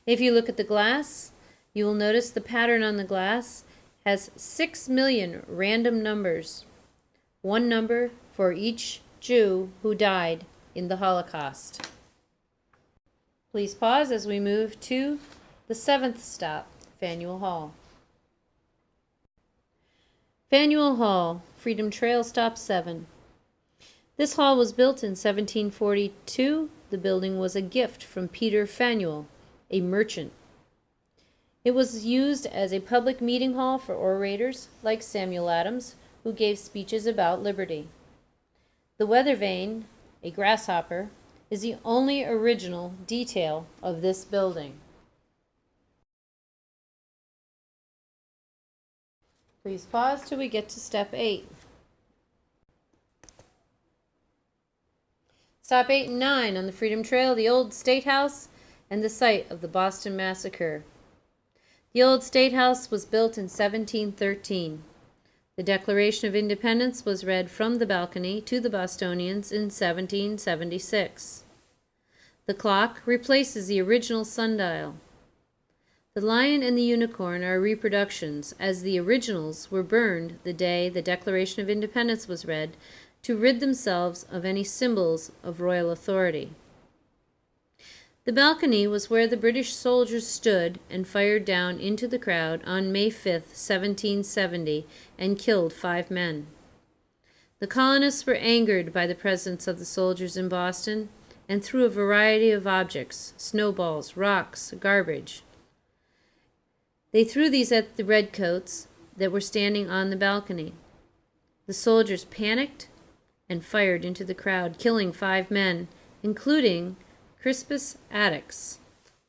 If 0.05 0.19
you 0.19 0.33
look 0.33 0.49
at 0.49 0.57
the 0.57 0.63
glass, 0.63 1.31
you 1.73 1.85
will 1.85 1.93
notice 1.93 2.31
the 2.31 2.41
pattern 2.41 2.83
on 2.83 2.97
the 2.97 3.03
glass 3.03 3.63
has 4.05 4.31
6 4.35 4.89
million 4.89 5.45
random 5.47 6.01
numbers, 6.01 6.65
one 7.41 7.69
number 7.69 8.11
for 8.33 8.51
each 8.51 9.01
Jew 9.27 9.72
who 9.81 9.93
died 9.93 10.46
in 10.74 10.88
the 10.88 10.96
Holocaust. 10.96 11.86
Please 13.51 13.74
pause 13.74 14.10
as 14.10 14.25
we 14.25 14.39
move 14.39 14.79
to 14.79 15.19
the 15.67 15.75
seventh 15.75 16.24
stop, 16.24 16.65
Faneuil 16.98 17.39
Hall. 17.39 17.74
Faneuil 20.50 20.96
Hall, 20.96 21.41
Freedom 21.57 21.91
Trail 21.91 22.24
Stop 22.24 22.57
7. 22.57 23.05
This 24.15 24.38
hall 24.38 24.57
was 24.57 24.72
built 24.72 25.03
in 25.03 25.10
1742. 25.10 26.69
The 26.89 26.98
building 26.98 27.38
was 27.38 27.53
a 27.53 27.62
gift 27.62 28.05
from 28.05 28.29
Peter 28.29 28.65
Faneuil, 28.65 29.27
a 29.69 29.81
merchant. 29.81 30.31
It 31.65 31.72
was 31.72 32.05
used 32.05 32.46
as 32.46 32.72
a 32.72 32.79
public 32.79 33.19
meeting 33.19 33.55
hall 33.55 33.77
for 33.77 33.93
orators 33.93 34.69
like 34.84 35.01
Samuel 35.01 35.50
Adams, 35.50 35.96
who 36.24 36.31
gave 36.31 36.57
speeches 36.57 37.05
about 37.05 37.43
liberty. 37.43 37.89
The 38.98 39.06
weather 39.06 39.36
vane, 39.36 39.86
a 40.24 40.32
grasshopper, 40.32 41.10
is 41.51 41.62
the 41.62 41.77
only 41.86 42.25
original 42.25 42.94
detail 43.06 43.68
of 43.84 44.01
this 44.01 44.25
building. 44.25 44.80
Please 49.62 49.86
pause 49.86 50.27
till 50.27 50.39
we 50.39 50.48
get 50.48 50.68
to 50.70 50.80
step 50.80 51.10
8. 51.13 51.48
Stop 55.62 55.89
8 55.89 56.10
and 56.10 56.20
9 56.20 56.58
on 56.58 56.66
the 56.66 56.72
Freedom 56.72 57.04
Trail, 57.04 57.36
the 57.36 57.50
old 57.50 57.74
State 57.74 58.06
House, 58.06 58.48
and 58.89 59.04
the 59.04 59.10
site 59.10 59.51
of 59.51 59.62
the 59.62 59.68
Boston 59.68 60.16
Massacre. 60.16 60.84
The 61.94 62.01
old 62.01 62.24
State 62.24 62.54
House 62.54 62.89
was 62.89 63.06
built 63.06 63.38
in 63.38 63.44
1713. 63.44 64.84
The 65.57 65.63
Declaration 65.63 66.27
of 66.27 66.35
Independence 66.35 67.03
was 67.03 67.25
read 67.25 67.49
from 67.49 67.79
the 67.79 67.87
balcony 67.87 68.41
to 68.41 68.59
the 68.59 68.69
Bostonians 68.69 69.51
in 69.51 69.71
1776. 69.71 71.45
The 72.45 72.53
clock 72.53 73.01
replaces 73.07 73.65
the 73.65 73.81
original 73.81 74.23
sundial. 74.23 74.97
The 76.13 76.21
Lion 76.21 76.61
and 76.61 76.77
the 76.77 76.83
Unicorn 76.83 77.43
are 77.43 77.59
reproductions, 77.59 78.53
as 78.59 78.83
the 78.83 78.99
originals 78.99 79.71
were 79.71 79.81
burned 79.81 80.37
the 80.43 80.53
day 80.53 80.89
the 80.89 81.01
Declaration 81.01 81.63
of 81.63 81.71
Independence 81.71 82.27
was 82.27 82.45
read 82.45 82.77
to 83.23 83.35
rid 83.35 83.59
themselves 83.59 84.27
of 84.31 84.45
any 84.45 84.63
symbols 84.63 85.31
of 85.41 85.59
royal 85.59 85.89
authority. 85.89 86.51
The 88.27 88.34
balcony 88.34 88.86
was 88.86 89.10
where 89.10 89.25
the 89.25 89.38
British 89.38 89.74
soldiers 89.74 90.27
stood 90.27 90.81
and 90.89 91.07
fired 91.07 91.46
down 91.46 91.79
into 91.79 92.10
the 92.10 92.19
crowd 92.19 92.62
on 92.65 92.91
May 92.91 93.10
5, 93.10 93.25
1770, 93.25 94.86
and 95.17 95.39
killed 95.39 95.72
five 95.72 96.12
men. 96.12 96.48
The 97.60 97.67
colonists 97.67 98.25
were 98.25 98.36
angered 98.36 98.91
by 98.91 99.07
the 99.07 99.15
presence 99.15 99.65
of 99.65 99.79
the 99.79 99.86
soldiers 99.86 100.36
in 100.36 100.50
Boston 100.50 101.07
and 101.48 101.63
threw 101.63 101.86
a 101.86 101.89
variety 101.89 102.51
of 102.51 102.67
objects 102.67 103.34
snowballs, 103.38 104.17
rocks, 104.17 104.74
garbage 104.77 105.43
they 107.13 107.24
threw 107.24 107.50
these 107.50 107.72
at 107.72 107.96
the 107.96 108.03
redcoats 108.03 108.88
that 109.15 109.31
were 109.31 109.41
standing 109.41 109.89
on 109.89 110.10
the 110.10 110.15
balcony. 110.17 110.74
The 111.65 111.74
soldiers 111.74 112.25
panicked 112.25 112.89
and 113.50 113.63
fired 113.63 114.03
into 114.03 114.25
the 114.25 114.36
crowd, 114.36 114.77
killing 114.77 115.13
five 115.13 115.50
men, 115.50 115.88
including 116.22 116.98
Crispus 117.41 117.98
Attucks, 118.12 118.79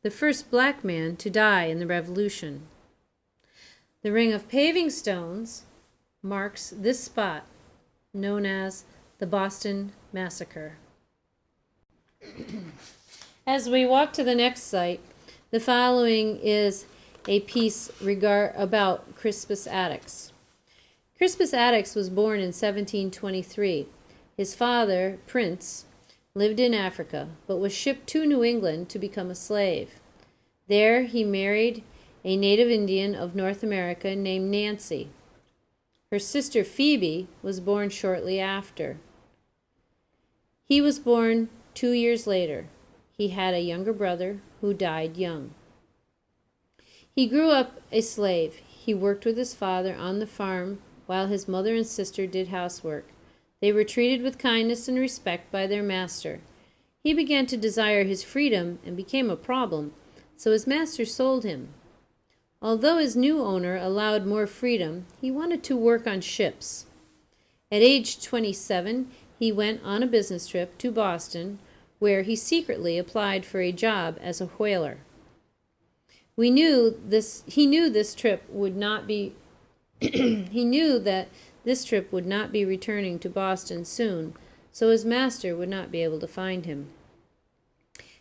the 0.03 0.11
first 0.11 0.51
black 0.51 0.83
man 0.83 1.17
to 1.17 1.29
die 1.29 1.65
in 1.65 1.79
the 1.79 1.87
Revolution. 1.87 2.63
The 4.03 4.13
ring 4.13 4.33
of 4.33 4.49
paving 4.49 4.91
stones 4.91 5.65
marks 6.23 6.71
this 6.71 7.01
spot, 7.05 7.45
known 8.15 8.47
as 8.47 8.85
the 9.19 9.27
Boston 9.27 9.93
Massacre. 10.13 10.77
As 13.47 13.69
we 13.69 13.85
walk 13.85 14.13
to 14.15 14.25
the 14.25 14.35
next 14.35 14.63
site, 14.63 15.01
the 15.51 15.61
following 15.61 16.39
is 16.43 16.87
a 17.27 17.41
piece 17.41 17.91
regard, 18.01 18.55
about 18.57 19.15
Crispus 19.17 19.67
Attucks. 19.67 20.33
Crispus 21.17 21.53
Attucks 21.53 21.95
was 21.95 22.09
born 22.09 22.41
in 22.41 22.49
1723. 22.49 23.87
His 24.37 24.55
father, 24.55 25.19
Prince, 25.27 25.85
lived 26.39 26.61
in 26.61 26.73
Africa, 26.73 27.29
but 27.47 27.59
was 27.59 27.73
shipped 27.75 28.07
to 28.09 28.25
New 28.25 28.45
England 28.45 28.89
to 28.89 28.99
become 28.99 29.31
a 29.31 29.35
slave. 29.35 30.01
There 30.69 31.03
he 31.03 31.25
married 31.25 31.83
a 32.25 32.37
native 32.37 32.71
Indian 32.71 33.15
of 33.15 33.35
North 33.35 33.63
America 33.63 34.15
named 34.15 34.51
Nancy. 34.51 35.11
Her 36.11 36.19
sister 36.19 36.65
Phoebe 36.65 37.27
was 37.43 37.61
born 37.61 37.91
shortly 37.91 38.41
after. 38.41 38.99
He 40.65 40.81
was 40.81 40.99
born 40.99 41.49
two 41.75 41.93
years 41.93 42.27
later. 42.27 42.67
He 43.17 43.29
had 43.29 43.55
a 43.55 43.61
younger 43.61 43.93
brother 43.93 44.41
who 44.61 44.73
died 44.73 45.17
young. 45.17 45.55
He 47.15 47.27
grew 47.27 47.51
up 47.51 47.81
a 47.91 48.01
slave. 48.01 48.61
He 48.69 48.95
worked 48.95 49.25
with 49.25 49.37
his 49.37 49.55
father 49.55 49.95
on 49.97 50.19
the 50.19 50.27
farm 50.27 50.79
while 51.07 51.27
his 51.27 51.49
mother 51.49 51.75
and 51.75 51.87
sister 51.87 52.27
did 52.27 52.49
housework. 52.49 53.07
They 53.61 53.73
were 53.73 53.85
treated 53.85 54.23
with 54.23 54.39
kindness 54.39 54.89
and 54.89 54.99
respect 54.99 55.51
by 55.51 55.67
their 55.67 55.83
master. 55.83 56.41
He 57.03 57.13
began 57.15 57.47
to 57.47 57.57
desire 57.57 58.05
his 58.05 58.23
freedom 58.23 58.79
and 58.85 58.97
became 58.97 59.31
a 59.31 59.37
problem, 59.37 59.95
so 60.37 60.53
his 60.53 60.67
master 60.67 61.05
sold 61.05 61.45
him. 61.45 61.69
Although 62.61 62.99
his 62.99 63.17
new 63.17 63.41
owner 63.41 63.77
allowed 63.77 64.27
more 64.27 64.47
freedom, 64.47 65.07
he 65.21 65.31
wanted 65.31 65.63
to 65.65 65.77
work 65.77 66.07
on 66.07 66.21
ships. 66.21 66.87
At 67.71 67.83
age 67.83 68.23
27, 68.23 69.11
he 69.39 69.53
went 69.53 69.83
on 69.85 70.03
a 70.03 70.07
business 70.07 70.49
trip 70.49 70.77
to 70.79 70.91
Boston, 70.91 71.59
where 71.99 72.23
he 72.23 72.35
secretly 72.35 72.99
applied 72.99 73.45
for 73.45 73.61
a 73.61 73.73
job 73.73 74.19
as 74.21 74.41
a 74.41 74.47
whaler. 74.47 74.99
We 76.37 76.51
knew 76.51 77.01
this 77.05 77.43
he 77.47 77.67
knew 77.67 77.91
this 77.91 78.15
trip 78.15 78.45
would 78.49 78.77
not 78.77 79.07
be 79.07 79.35
he 80.01 80.65
knew 80.65 80.99
that 81.01 81.29
this 81.69 81.85
trip 81.85 82.11
would 82.11 82.27
not 82.27 82.51
be 82.51 82.65
returning 82.65 83.19
to 83.19 83.29
Boston 83.29 83.85
soon, 83.85 84.33
so 84.73 84.89
his 84.91 85.05
master 85.05 85.55
would 85.55 85.69
not 85.69 85.93
be 85.93 86.03
able 86.03 86.19
to 86.19 86.27
find 86.27 86.65
him. 86.65 86.89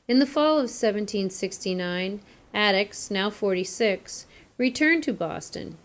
In 0.07 0.19
the 0.19 0.25
fall 0.25 0.53
of 0.53 0.69
1769, 0.69 2.19
Attucks, 2.53 3.09
now 3.09 3.29
46, 3.29 4.25
returned 4.57 5.03
to 5.03 5.13
Boston. 5.13 5.77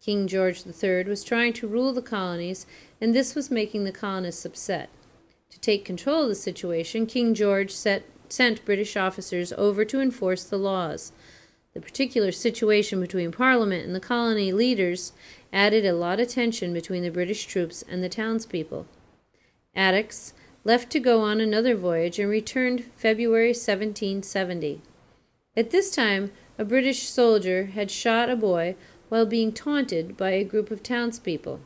King 0.00 0.26
George 0.26 0.64
III 0.66 1.04
was 1.04 1.22
trying 1.22 1.52
to 1.54 1.68
rule 1.68 1.92
the 1.92 2.00
colonies, 2.00 2.66
and 3.00 3.14
this 3.14 3.34
was 3.34 3.50
making 3.50 3.84
the 3.84 3.92
colonists 3.92 4.46
upset. 4.46 4.88
To 5.50 5.60
take 5.60 5.84
control 5.84 6.22
of 6.22 6.28
the 6.30 6.34
situation, 6.34 7.06
King 7.06 7.34
George 7.34 7.70
set, 7.70 8.04
sent 8.28 8.64
British 8.64 8.96
officers 8.96 9.52
over 9.58 9.84
to 9.84 10.00
enforce 10.00 10.44
the 10.44 10.58
laws. 10.58 11.12
The 11.74 11.80
particular 11.80 12.32
situation 12.32 13.00
between 13.00 13.30
Parliament 13.30 13.84
and 13.84 13.94
the 13.94 14.00
colony 14.00 14.52
leaders 14.52 15.12
added 15.52 15.84
a 15.84 15.92
lot 15.92 16.20
of 16.20 16.28
tension 16.28 16.72
between 16.72 17.02
the 17.02 17.10
British 17.10 17.46
troops 17.46 17.82
and 17.88 18.02
the 18.02 18.08
townspeople. 18.08 18.86
Attucks 19.74 20.32
left 20.64 20.90
to 20.90 21.00
go 21.00 21.20
on 21.20 21.40
another 21.40 21.74
voyage 21.74 22.18
and 22.18 22.28
returned 22.28 22.84
February 22.96 23.48
1770. 23.48 24.82
At 25.56 25.70
this 25.70 25.94
time, 25.94 26.32
a 26.58 26.64
British 26.64 27.08
soldier 27.08 27.66
had 27.66 27.90
shot 27.90 28.28
a 28.28 28.36
boy 28.36 28.76
while 29.08 29.26
being 29.26 29.52
taunted 29.52 30.16
by 30.16 30.30
a 30.30 30.44
group 30.44 30.70
of 30.70 30.82
townspeople. 30.82 31.60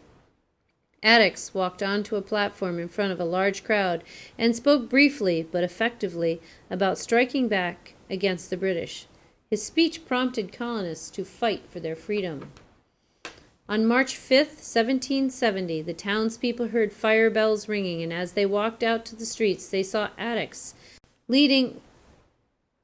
Attucks 1.03 1.53
walked 1.53 1.83
onto 1.83 2.17
a 2.17 2.23
platform 2.23 2.79
in 2.79 2.89
front 2.89 3.13
of 3.13 3.21
a 3.21 3.25
large 3.25 3.63
crowd 3.63 4.03
and 4.39 4.57
spoke 4.57 4.89
briefly 4.89 5.47
but 5.51 5.63
effectively 5.63 6.41
about 6.71 6.97
striking 6.97 7.47
back 7.47 7.95
against 8.09 8.49
the 8.49 8.57
British. 8.57 9.07
His 9.51 9.63
speech 9.63 10.07
prompted 10.07 10.53
colonists 10.53 11.11
to 11.11 11.25
fight 11.25 11.65
for 11.69 11.79
their 11.79 11.95
freedom. 11.95 12.51
On 13.69 13.87
March 13.87 14.17
5, 14.17 14.47
1770, 14.47 15.81
the 15.83 15.95
townspeople 15.95 16.69
heard 16.69 16.93
fire 16.93 17.31
bells 17.31 17.69
ringing, 17.69 18.03
and 18.03 18.13
as 18.13 18.33
they 18.33 18.45
walked 18.45 18.83
out 18.83 19.05
to 19.07 19.17
the 19.17 19.25
streets, 19.25 19.69
they 19.69 19.83
saw 19.83 20.11
Attucks 20.19 20.75
leading 21.29 21.81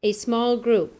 a 0.03 0.13
small 0.13 0.57
group. 0.57 0.95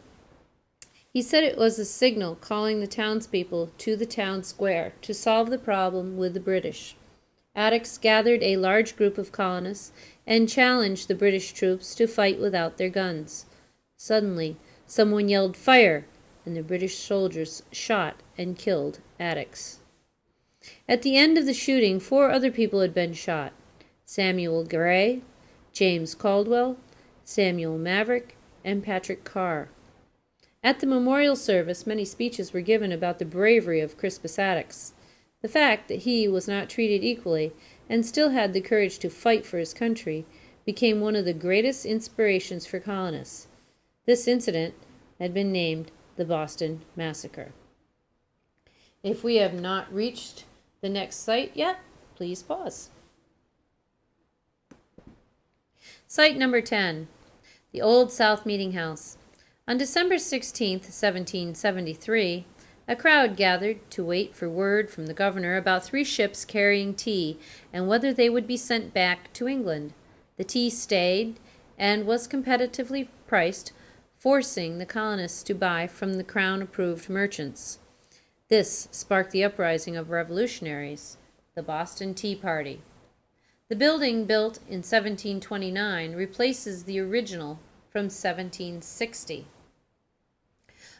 He 1.11 1.21
said 1.21 1.43
it 1.43 1.57
was 1.57 1.79
a 1.79 1.85
signal 1.85 2.35
calling 2.35 2.79
the 2.79 2.87
townspeople 2.87 3.71
to 3.79 3.95
the 3.95 4.05
town 4.05 4.43
square 4.43 4.93
to 5.01 5.13
solve 5.13 5.49
the 5.49 5.57
problem 5.57 6.15
with 6.15 6.35
the 6.35 6.39
British. 6.39 6.95
Attucks 7.55 7.97
gathered 7.97 8.43
a 8.43 8.57
large 8.57 8.95
group 8.95 9.17
of 9.17 9.31
colonists 9.31 9.91
and 10.27 10.47
challenged 10.47 11.07
the 11.07 11.15
British 11.15 11.53
troops 11.53 11.95
to 11.95 12.07
fight 12.07 12.39
without 12.39 12.77
their 12.77 12.89
guns. 12.89 13.45
Suddenly, 13.97 14.57
Someone 14.91 15.29
yelled, 15.29 15.55
Fire! 15.55 16.05
and 16.45 16.57
the 16.57 16.61
British 16.61 16.97
soldiers 16.97 17.63
shot 17.71 18.17
and 18.37 18.57
killed 18.57 18.99
Attucks. 19.21 19.79
At 20.89 21.03
the 21.03 21.15
end 21.15 21.37
of 21.37 21.45
the 21.45 21.53
shooting, 21.53 21.99
four 21.99 22.31
other 22.31 22.51
people 22.51 22.81
had 22.81 22.93
been 22.93 23.13
shot 23.13 23.53
Samuel 24.05 24.65
Gray, 24.65 25.21
James 25.71 26.15
Caldwell, 26.15 26.77
Samuel 27.23 27.77
Maverick, 27.77 28.35
and 28.65 28.83
Patrick 28.83 29.23
Carr. 29.23 29.69
At 30.63 30.79
the 30.79 30.87
memorial 30.87 31.35
service, 31.35 31.87
many 31.87 32.03
speeches 32.05 32.51
were 32.51 32.61
given 32.61 32.91
about 32.91 33.19
the 33.19 33.25
bravery 33.25 33.79
of 33.79 33.97
Crispus 33.97 34.37
Attucks. 34.37 34.93
The 35.41 35.47
fact 35.47 35.87
that 35.87 35.99
he 35.99 36.27
was 36.27 36.47
not 36.47 36.69
treated 36.69 37.03
equally 37.03 37.53
and 37.89 38.05
still 38.05 38.29
had 38.29 38.53
the 38.53 38.61
courage 38.61 38.99
to 38.99 39.09
fight 39.09 39.45
for 39.45 39.57
his 39.57 39.73
country 39.73 40.25
became 40.65 41.01
one 41.01 41.15
of 41.15 41.25
the 41.25 41.33
greatest 41.33 41.85
inspirations 41.85 42.65
for 42.65 42.79
colonists. 42.79 43.47
This 44.05 44.27
incident 44.27 44.75
had 45.19 45.33
been 45.33 45.51
named 45.51 45.91
the 46.15 46.25
Boston 46.25 46.81
Massacre. 46.95 47.53
If 49.03 49.23
we 49.23 49.37
have 49.37 49.53
not 49.55 49.91
reached 49.91 50.45
the 50.81 50.89
next 50.89 51.15
site 51.17 51.51
yet, 51.55 51.79
please 52.15 52.43
pause. 52.43 52.89
Site 56.07 56.37
number 56.37 56.61
10 56.61 57.07
The 57.71 57.81
Old 57.81 58.11
South 58.11 58.45
Meeting 58.45 58.73
House. 58.73 59.17
On 59.67 59.77
December 59.77 60.19
16, 60.19 60.79
1773, 60.79 62.45
a 62.87 62.95
crowd 62.95 63.35
gathered 63.35 63.89
to 63.89 64.03
wait 64.03 64.35
for 64.35 64.47
word 64.47 64.91
from 64.91 65.07
the 65.07 65.13
governor 65.15 65.55
about 65.55 65.83
three 65.83 66.03
ships 66.03 66.45
carrying 66.45 66.93
tea 66.93 67.39
and 67.73 67.87
whether 67.87 68.13
they 68.13 68.29
would 68.29 68.45
be 68.45 68.57
sent 68.57 68.93
back 68.93 69.33
to 69.33 69.47
England. 69.47 69.93
The 70.37 70.43
tea 70.43 70.69
stayed 70.69 71.39
and 71.75 72.05
was 72.05 72.27
competitively 72.27 73.07
priced, 73.25 73.71
forcing 74.19 74.77
the 74.77 74.85
colonists 74.85 75.41
to 75.43 75.55
buy 75.55 75.87
from 75.87 76.15
the 76.15 76.23
crown 76.23 76.61
approved 76.61 77.09
merchants. 77.09 77.79
This 78.51 78.89
sparked 78.91 79.31
the 79.31 79.45
uprising 79.45 79.95
of 79.95 80.09
revolutionaries, 80.09 81.15
the 81.55 81.63
Boston 81.63 82.13
Tea 82.13 82.35
Party. 82.35 82.81
The 83.69 83.77
building, 83.77 84.25
built 84.25 84.57
in 84.67 84.79
1729, 84.79 86.13
replaces 86.15 86.83
the 86.83 86.99
original 86.99 87.61
from 87.89 88.09
1760. 88.09 89.47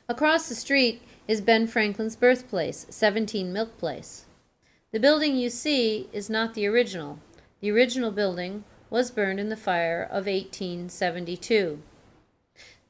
Across 0.08 0.48
the 0.48 0.55
street 0.55 1.01
is 1.27 1.41
Ben 1.41 1.67
Franklin's 1.67 2.15
birthplace, 2.15 2.86
17 2.89 3.51
Milk 3.51 3.77
Place. 3.77 4.27
The 4.93 5.01
building 5.01 5.36
you 5.36 5.50
see 5.50 6.08
is 6.13 6.29
not 6.29 6.53
the 6.53 6.65
original. 6.67 7.20
The 7.60 7.72
original 7.72 8.12
building 8.12 8.63
was 8.89 9.12
burned 9.12 9.41
in 9.41 9.50
the 9.50 9.58
fire 9.58 10.01
of 10.01 10.25
1872. 10.25 11.81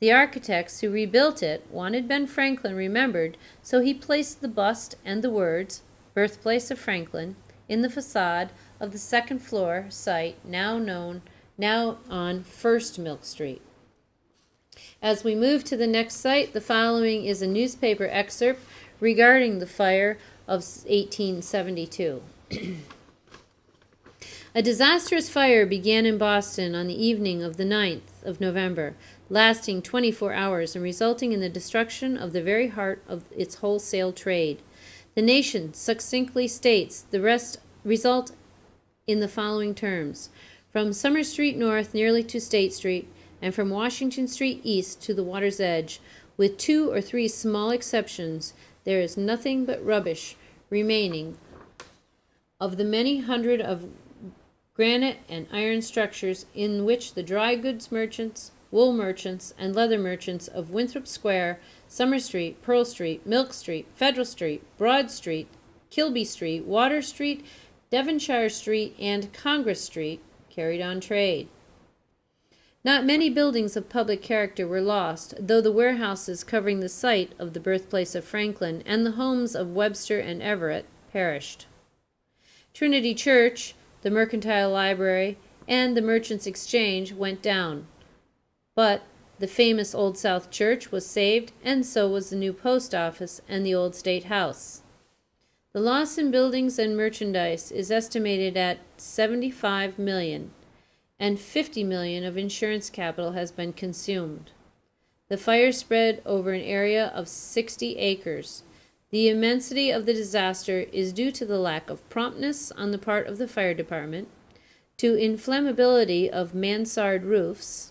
The 0.01 0.11
architects 0.11 0.81
who 0.81 0.89
rebuilt 0.89 1.43
it 1.43 1.63
wanted 1.69 2.07
Ben 2.07 2.25
Franklin 2.25 2.75
remembered, 2.75 3.37
so 3.61 3.81
he 3.81 3.93
placed 3.93 4.41
the 4.41 4.47
bust 4.47 4.95
and 5.05 5.21
the 5.21 5.29
words, 5.29 5.83
Birthplace 6.15 6.71
of 6.71 6.79
Franklin, 6.79 7.35
in 7.69 7.83
the 7.83 7.89
facade 7.89 8.49
of 8.79 8.93
the 8.93 8.97
second 8.97 9.39
floor 9.39 9.85
site 9.89 10.43
now 10.43 10.79
known 10.79 11.21
now 11.55 11.99
on 12.09 12.41
First 12.43 12.97
Milk 12.97 13.23
Street. 13.23 13.61
As 15.03 15.23
we 15.23 15.35
move 15.35 15.63
to 15.65 15.77
the 15.77 15.85
next 15.85 16.15
site, 16.15 16.53
the 16.53 16.61
following 16.61 17.25
is 17.25 17.43
a 17.43 17.47
newspaper 17.47 18.07
excerpt 18.07 18.63
regarding 18.99 19.59
the 19.59 19.67
fire 19.67 20.17
of 20.47 20.61
1872. 20.61 22.23
a 24.55 24.63
disastrous 24.63 25.29
fire 25.29 25.67
began 25.67 26.07
in 26.07 26.17
Boston 26.17 26.73
on 26.73 26.87
the 26.87 27.05
evening 27.05 27.43
of 27.43 27.57
the 27.57 27.65
9th 27.65 28.23
of 28.23 28.41
November, 28.41 28.95
lasting 29.31 29.81
24 29.81 30.33
hours 30.33 30.75
and 30.75 30.83
resulting 30.83 31.31
in 31.31 31.39
the 31.39 31.47
destruction 31.47 32.17
of 32.17 32.33
the 32.33 32.43
very 32.43 32.67
heart 32.67 33.01
of 33.07 33.23
its 33.31 33.55
wholesale 33.55 34.11
trade. 34.11 34.61
The 35.15 35.21
nation 35.21 35.73
succinctly 35.73 36.49
states 36.49 37.05
the 37.09 37.21
rest 37.21 37.57
result 37.85 38.33
in 39.07 39.21
the 39.21 39.29
following 39.29 39.73
terms. 39.73 40.29
From 40.69 40.91
Summer 40.91 41.23
Street 41.23 41.55
North 41.55 41.93
nearly 41.93 42.23
to 42.25 42.41
State 42.41 42.73
Street, 42.73 43.07
and 43.41 43.55
from 43.55 43.69
Washington 43.69 44.27
Street 44.27 44.59
east 44.65 45.01
to 45.03 45.13
the 45.13 45.23
water's 45.23 45.61
edge, 45.61 46.01
with 46.35 46.57
two 46.57 46.91
or 46.91 46.99
three 46.99 47.29
small 47.29 47.71
exceptions, 47.71 48.53
there 48.83 48.99
is 48.99 49.15
nothing 49.15 49.63
but 49.63 49.83
rubbish 49.83 50.35
remaining 50.69 51.37
of 52.59 52.75
the 52.75 52.83
many 52.83 53.21
hundred 53.21 53.61
of 53.61 53.87
granite 54.73 55.19
and 55.29 55.47
iron 55.53 55.81
structures 55.81 56.45
in 56.53 56.83
which 56.83 57.13
the 57.13 57.23
dry 57.23 57.55
goods 57.55 57.91
merchants, 57.93 58.51
wool 58.71 58.93
merchants, 58.93 59.53
and 59.57 59.75
leather 59.75 59.99
merchants 59.99 60.47
of 60.47 60.71
Winthrop 60.71 61.05
Square, 61.07 61.59
Summer 61.87 62.19
Street, 62.19 62.61
Pearl 62.61 62.85
Street, 62.85 63.25
Milk 63.25 63.53
Street, 63.53 63.87
Federal 63.95 64.25
Street, 64.25 64.63
Broad 64.77 65.11
Street, 65.11 65.47
Kilby 65.89 66.23
Street, 66.23 66.65
Water 66.65 67.01
Street, 67.01 67.45
Devonshire 67.89 68.49
Street, 68.49 68.95
and 68.99 69.33
Congress 69.33 69.83
Street 69.83 70.21
carried 70.49 70.81
on 70.81 71.01
trade. 71.01 71.49
Not 72.83 73.05
many 73.05 73.29
buildings 73.29 73.77
of 73.77 73.89
public 73.89 74.23
character 74.23 74.67
were 74.67 74.81
lost, 74.81 75.35
though 75.39 75.61
the 75.61 75.71
warehouses 75.71 76.43
covering 76.43 76.79
the 76.79 76.89
site 76.89 77.33
of 77.37 77.53
the 77.53 77.59
birthplace 77.59 78.15
of 78.15 78.25
Franklin 78.25 78.81
and 78.87 79.05
the 79.05 79.11
homes 79.11 79.53
of 79.53 79.75
Webster 79.75 80.19
and 80.19 80.41
Everett 80.41 80.85
perished. 81.11 81.67
Trinity 82.73 83.13
Church, 83.13 83.75
the 84.01 84.09
Mercantile 84.09 84.71
Library, 84.71 85.37
and 85.67 85.95
the 85.95 86.01
Merchants' 86.01 86.47
Exchange 86.47 87.13
went 87.13 87.41
down. 87.43 87.85
But 88.81 89.03
the 89.37 89.45
famous 89.45 89.93
Old 89.93 90.17
South 90.17 90.49
Church 90.49 90.91
was 90.91 91.05
saved, 91.05 91.51
and 91.63 91.85
so 91.85 92.09
was 92.09 92.31
the 92.31 92.35
new 92.35 92.51
post 92.51 92.95
office 92.95 93.39
and 93.47 93.63
the 93.63 93.75
old 93.75 93.93
State 93.93 94.23
House. 94.23 94.81
The 95.71 95.79
loss 95.79 96.17
in 96.17 96.31
buildings 96.31 96.79
and 96.79 96.97
merchandise 96.97 97.71
is 97.71 97.91
estimated 97.91 98.57
at 98.57 98.79
75 98.97 99.99
million 99.99 100.49
and 101.19 101.39
50 101.39 101.83
million 101.83 102.23
of 102.23 102.39
insurance 102.39 102.89
capital 102.89 103.33
has 103.33 103.51
been 103.51 103.71
consumed. 103.71 104.49
The 105.29 105.37
fire 105.37 105.71
spread 105.71 106.23
over 106.25 106.51
an 106.51 106.61
area 106.61 107.09
of 107.13 107.27
60 107.27 107.97
acres. 107.97 108.63
The 109.11 109.29
immensity 109.29 109.91
of 109.91 110.07
the 110.07 110.13
disaster 110.15 110.87
is 110.91 111.13
due 111.13 111.31
to 111.33 111.45
the 111.45 111.59
lack 111.59 111.91
of 111.91 112.09
promptness 112.09 112.71
on 112.71 112.89
the 112.89 112.97
part 112.97 113.27
of 113.27 113.37
the 113.37 113.47
fire 113.47 113.75
department, 113.75 114.27
to 114.97 115.13
inflammability 115.13 116.27
of 116.27 116.55
mansard 116.55 117.25
roofs, 117.25 117.90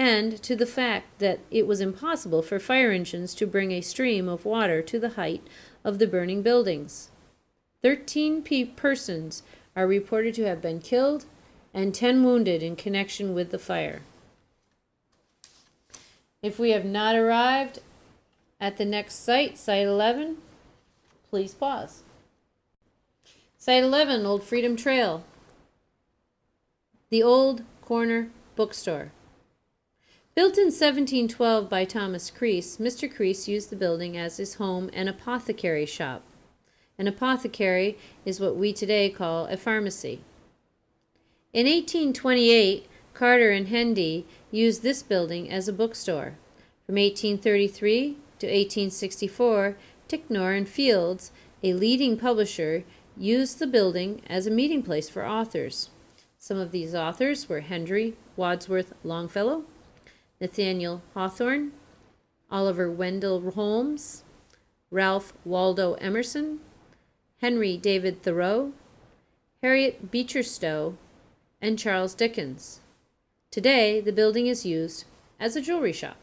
and 0.00 0.42
to 0.42 0.56
the 0.56 0.64
fact 0.64 1.18
that 1.18 1.40
it 1.50 1.66
was 1.66 1.82
impossible 1.82 2.40
for 2.40 2.58
fire 2.58 2.90
engines 2.90 3.34
to 3.34 3.46
bring 3.46 3.70
a 3.70 3.82
stream 3.82 4.30
of 4.30 4.46
water 4.46 4.80
to 4.80 4.98
the 4.98 5.10
height 5.10 5.46
of 5.84 5.98
the 5.98 6.06
burning 6.06 6.40
buildings. 6.40 7.10
Thirteen 7.82 8.42
persons 8.76 9.42
are 9.76 9.86
reported 9.86 10.32
to 10.36 10.46
have 10.46 10.62
been 10.62 10.80
killed 10.80 11.26
and 11.74 11.94
10 11.94 12.24
wounded 12.24 12.62
in 12.62 12.76
connection 12.76 13.34
with 13.34 13.50
the 13.50 13.58
fire. 13.58 14.00
If 16.42 16.58
we 16.58 16.70
have 16.70 16.86
not 16.86 17.14
arrived 17.14 17.80
at 18.58 18.78
the 18.78 18.86
next 18.86 19.16
site, 19.16 19.58
Site 19.58 19.86
11, 19.86 20.38
please 21.28 21.52
pause. 21.52 22.04
Site 23.58 23.82
11, 23.82 24.24
Old 24.24 24.44
Freedom 24.44 24.76
Trail. 24.76 25.24
The 27.10 27.22
Old 27.22 27.64
Corner 27.82 28.30
Bookstore. 28.56 29.12
Built 30.36 30.56
in 30.56 30.66
1712 30.66 31.68
by 31.68 31.84
Thomas 31.84 32.30
Creese, 32.30 32.78
Mr. 32.78 33.12
Creese 33.12 33.48
used 33.48 33.68
the 33.68 33.76
building 33.76 34.16
as 34.16 34.36
his 34.36 34.54
home 34.54 34.88
and 34.92 35.08
apothecary 35.08 35.86
shop. 35.86 36.22
An 36.96 37.08
apothecary 37.08 37.98
is 38.24 38.38
what 38.38 38.54
we 38.54 38.72
today 38.72 39.10
call 39.10 39.46
a 39.46 39.56
pharmacy. 39.56 40.20
In 41.52 41.66
1828, 41.66 42.86
Carter 43.12 43.50
and 43.50 43.66
Hendee 43.66 44.24
used 44.52 44.82
this 44.82 45.02
building 45.02 45.50
as 45.50 45.66
a 45.66 45.72
bookstore. 45.72 46.36
From 46.86 46.94
1833 46.94 48.16
to 48.38 48.46
1864, 48.46 49.76
Ticknor 50.06 50.52
and 50.52 50.68
Fields, 50.68 51.32
a 51.64 51.72
leading 51.72 52.16
publisher, 52.16 52.84
used 53.16 53.58
the 53.58 53.66
building 53.66 54.22
as 54.28 54.46
a 54.46 54.50
meeting 54.50 54.84
place 54.84 55.08
for 55.08 55.26
authors. 55.26 55.90
Some 56.38 56.56
of 56.56 56.70
these 56.70 56.94
authors 56.94 57.48
were 57.48 57.60
Henry 57.60 58.16
Wadsworth 58.36 58.94
Longfellow, 59.02 59.64
Nathaniel 60.40 61.02
Hawthorne, 61.14 61.72
Oliver 62.50 62.90
Wendell 62.90 63.50
Holmes, 63.50 64.24
Ralph 64.90 65.32
Waldo 65.44 65.94
Emerson, 65.94 66.60
Henry 67.40 67.76
David 67.76 68.22
Thoreau, 68.22 68.72
Harriet 69.62 70.10
Beecher 70.10 70.42
Stowe, 70.42 70.96
and 71.60 71.78
Charles 71.78 72.14
Dickens. 72.14 72.80
Today, 73.50 74.00
the 74.00 74.12
building 74.12 74.46
is 74.46 74.64
used 74.64 75.04
as 75.38 75.56
a 75.56 75.60
jewelry 75.60 75.92
shop. 75.92 76.16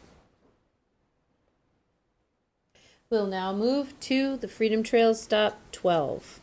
We'll 3.10 3.26
now 3.26 3.54
move 3.54 3.98
to 4.00 4.36
the 4.36 4.48
Freedom 4.48 4.82
Trail 4.82 5.14
Stop 5.14 5.60
12. 5.72 6.40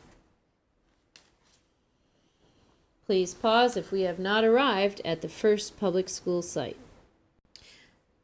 Please 3.05 3.33
pause 3.33 3.77
if 3.77 3.91
we 3.91 4.01
have 4.01 4.17
not 4.17 4.43
arrived 4.43 5.01
at 5.05 5.21
the 5.21 5.29
first 5.29 5.79
public 5.79 6.09
school 6.09 6.41
site. 6.41 6.77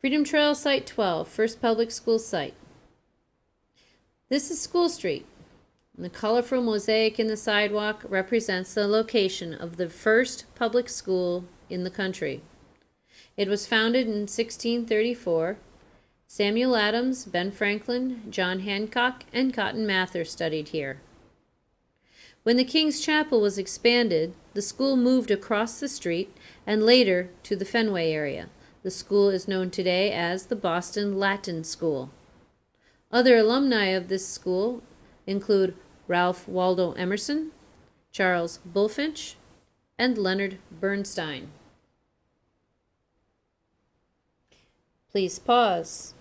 Freedom 0.02 0.24
Trail 0.24 0.56
Site 0.56 0.88
12, 0.88 1.28
first 1.28 1.62
public 1.62 1.92
school 1.92 2.18
site. 2.18 2.56
This 4.30 4.50
is 4.50 4.60
School 4.60 4.90
Street. 4.90 5.28
The 5.96 6.10
colorful 6.10 6.64
mosaic 6.64 7.20
in 7.20 7.28
the 7.28 7.38
sidewalk 7.38 8.04
represents 8.10 8.74
the 8.74 8.88
location 8.88 9.54
of 9.54 9.78
the 9.78 9.92
first 9.92 10.46
public 10.56 10.90
school 10.90 11.46
in 11.70 11.84
the 11.84 11.92
country. 11.92 12.42
It 13.38 13.48
was 13.48 13.68
founded 13.68 14.08
in 14.08 14.22
1634. 14.22 15.58
Samuel 16.26 16.76
Adams, 16.76 17.26
Ben 17.26 17.52
Franklin, 17.52 18.24
John 18.32 18.62
Hancock, 18.62 19.26
and 19.32 19.54
Cotton 19.54 19.86
Mather 19.86 20.26
studied 20.26 20.70
here. 20.70 21.00
When 22.42 22.58
the 22.58 22.66
King's 22.66 23.02
Chapel 23.02 23.40
was 23.40 23.60
expanded, 23.60 24.34
the 24.56 24.64
school 24.64 24.98
moved 24.98 25.30
across 25.30 25.80
the 25.80 25.88
street 25.88 26.36
and 26.66 26.82
later 26.82 27.30
to 27.44 27.56
the 27.56 27.66
Fenway 27.66 28.12
area. 28.12 28.50
The 28.84 28.92
school 28.92 29.30
is 29.30 29.48
known 29.48 29.70
today 29.70 30.12
as 30.12 30.48
the 30.48 30.56
Boston 30.56 31.20
Latin 31.20 31.64
School. 31.64 32.10
Other 33.12 33.38
alumni 33.38 33.86
of 33.88 34.08
this 34.08 34.28
school 34.28 34.82
include 35.28 35.76
Ralph 36.08 36.48
Waldo 36.48 36.94
Emerson, 36.94 37.52
Charles 38.12 38.60
Bulfinch, 38.68 39.36
and 40.00 40.18
Leonard 40.18 40.58
Bernstein. 40.72 41.52
Please 45.12 45.38
pause. 45.38 46.16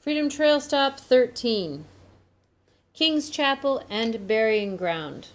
Freedom 0.00 0.28
Trail 0.28 0.60
Stop 0.60 0.98
13 0.98 1.84
King's 2.94 3.30
Chapel 3.30 3.84
and 3.88 4.26
Burying 4.26 4.76
Ground. 4.76 5.28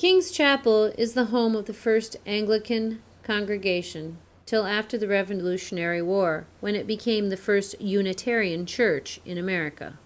King's 0.00 0.30
Chapel 0.30 0.84
is 0.96 1.12
the 1.12 1.26
home 1.26 1.54
of 1.54 1.66
the 1.66 1.74
first 1.74 2.16
Anglican 2.24 3.02
congregation 3.22 4.16
till 4.46 4.64
after 4.64 4.96
the 4.96 5.06
Revolutionary 5.06 6.00
War, 6.00 6.46
when 6.60 6.74
it 6.74 6.86
became 6.86 7.28
the 7.28 7.36
first 7.36 7.78
Unitarian 7.78 8.64
church 8.64 9.20
in 9.26 9.36
America. 9.36 9.98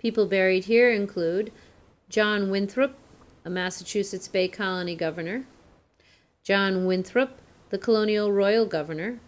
People 0.00 0.26
buried 0.26 0.64
here 0.64 0.90
include 0.90 1.52
John 2.08 2.50
Winthrop, 2.50 2.96
a 3.44 3.50
Massachusetts 3.50 4.26
Bay 4.26 4.48
Colony 4.48 4.96
governor, 4.96 5.44
John 6.42 6.84
Winthrop, 6.84 7.38
the 7.70 7.78
colonial 7.78 8.32
royal 8.32 8.66
governor, 8.66 9.20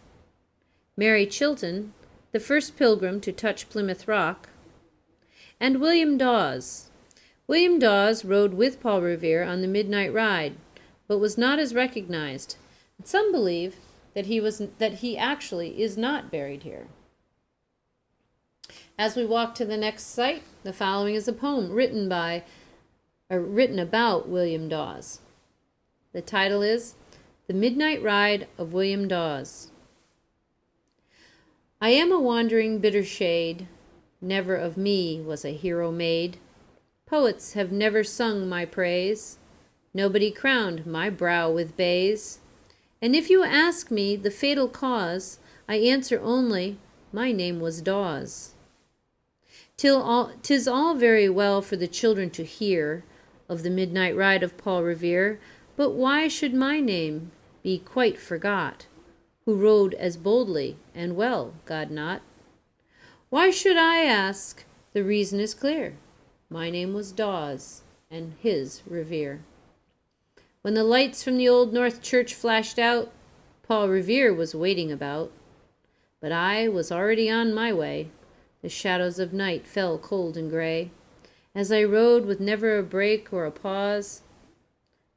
Mary 0.96 1.26
Chilton, 1.26 1.92
the 2.32 2.40
first 2.40 2.76
pilgrim 2.76 3.20
to 3.20 3.30
touch 3.30 3.68
Plymouth 3.68 4.08
Rock, 4.08 4.48
and 5.60 5.80
William 5.80 6.18
Dawes, 6.18 6.90
William 7.48 7.78
Dawes 7.78 8.24
rode 8.24 8.54
with 8.54 8.80
Paul 8.80 9.02
Revere 9.02 9.44
on 9.44 9.60
the 9.60 9.68
midnight 9.68 10.12
ride, 10.12 10.56
but 11.06 11.18
was 11.18 11.38
not 11.38 11.60
as 11.60 11.74
recognized. 11.74 12.56
Some 13.04 13.30
believe 13.30 13.76
that 14.14 14.26
he 14.26 14.40
was 14.40 14.60
that 14.78 14.94
he 14.94 15.16
actually 15.16 15.80
is 15.80 15.96
not 15.96 16.30
buried 16.30 16.64
here. 16.64 16.88
As 18.98 19.14
we 19.14 19.24
walk 19.24 19.54
to 19.56 19.64
the 19.64 19.76
next 19.76 20.04
site, 20.04 20.42
the 20.64 20.72
following 20.72 21.14
is 21.14 21.28
a 21.28 21.32
poem 21.32 21.70
written 21.70 22.08
by 22.08 22.42
or 23.30 23.40
written 23.40 23.78
about 23.78 24.28
William 24.28 24.68
Dawes. 24.68 25.20
The 26.12 26.22
title 26.22 26.62
is 26.62 26.94
The 27.46 27.54
Midnight 27.54 28.02
Ride 28.02 28.48
of 28.58 28.72
William 28.72 29.06
Dawes. 29.06 29.70
I 31.80 31.90
am 31.90 32.10
a 32.10 32.18
wandering 32.18 32.78
bitter 32.78 33.04
shade, 33.04 33.68
never 34.20 34.56
of 34.56 34.76
me 34.76 35.20
was 35.20 35.44
a 35.44 35.50
hero 35.50 35.92
made. 35.92 36.38
Poets 37.06 37.52
have 37.52 37.70
never 37.70 38.02
sung 38.02 38.48
my 38.48 38.64
praise, 38.64 39.38
Nobody 39.94 40.30
crowned 40.30 40.84
my 40.84 41.08
brow 41.08 41.50
with 41.50 41.76
bays. 41.76 42.40
And 43.00 43.16
if 43.16 43.30
you 43.30 43.44
ask 43.44 43.90
me 43.90 44.14
the 44.14 44.30
fatal 44.30 44.68
cause, 44.68 45.38
I 45.66 45.76
answer 45.76 46.20
only, 46.20 46.78
my 47.12 47.32
name 47.32 47.60
was 47.60 47.80
Dawes. 47.80 48.52
Till 49.78 50.02
all, 50.02 50.32
tis 50.42 50.68
all 50.68 50.94
very 50.94 51.30
well 51.30 51.62
for 51.62 51.76
the 51.76 51.88
children 51.88 52.28
to 52.30 52.44
hear 52.44 53.04
Of 53.48 53.62
the 53.62 53.70
midnight 53.70 54.14
ride 54.14 54.42
of 54.42 54.58
Paul 54.58 54.82
Revere, 54.82 55.38
But 55.76 55.92
why 55.92 56.28
should 56.28 56.52
my 56.52 56.80
name 56.80 57.30
be 57.62 57.78
quite 57.78 58.18
forgot, 58.18 58.86
Who 59.46 59.54
rode 59.54 59.94
as 59.94 60.16
boldly 60.16 60.76
and 60.94 61.16
well, 61.16 61.54
God 61.64 61.90
not? 61.90 62.20
Why 63.30 63.50
should 63.50 63.76
I 63.76 64.00
ask? 64.00 64.64
The 64.92 65.04
reason 65.04 65.40
is 65.40 65.54
clear. 65.54 65.94
My 66.48 66.70
name 66.70 66.94
was 66.94 67.10
Dawes, 67.10 67.82
and 68.08 68.34
his 68.40 68.82
Revere. 68.86 69.40
When 70.62 70.74
the 70.74 70.84
lights 70.84 71.24
from 71.24 71.38
the 71.38 71.48
old 71.48 71.72
North 71.72 72.02
Church 72.02 72.34
flashed 72.34 72.78
out, 72.78 73.10
Paul 73.64 73.88
Revere 73.88 74.32
was 74.32 74.54
waiting 74.54 74.92
about. 74.92 75.32
But 76.20 76.30
I 76.30 76.68
was 76.68 76.92
already 76.92 77.28
on 77.28 77.52
my 77.52 77.72
way. 77.72 78.10
The 78.62 78.68
shadows 78.68 79.18
of 79.18 79.32
night 79.32 79.66
fell 79.66 79.98
cold 79.98 80.36
and 80.36 80.48
gray, 80.48 80.92
as 81.52 81.72
I 81.72 81.82
rode 81.82 82.26
with 82.26 82.38
never 82.38 82.78
a 82.78 82.82
break 82.84 83.32
or 83.32 83.44
a 83.44 83.50
pause. 83.50 84.22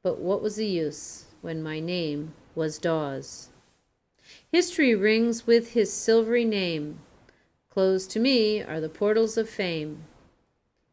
But 0.02 0.18
what 0.18 0.42
was 0.42 0.56
the 0.56 0.66
use 0.66 1.26
when 1.42 1.62
my 1.62 1.78
name 1.78 2.34
was 2.56 2.76
Dawes? 2.76 3.50
History 4.50 4.96
rings 4.96 5.46
with 5.46 5.74
his 5.74 5.92
silvery 5.92 6.44
name. 6.44 6.98
Closed 7.68 8.10
to 8.10 8.18
me 8.18 8.60
are 8.60 8.80
the 8.80 8.88
portals 8.88 9.36
of 9.36 9.48
fame. 9.48 10.06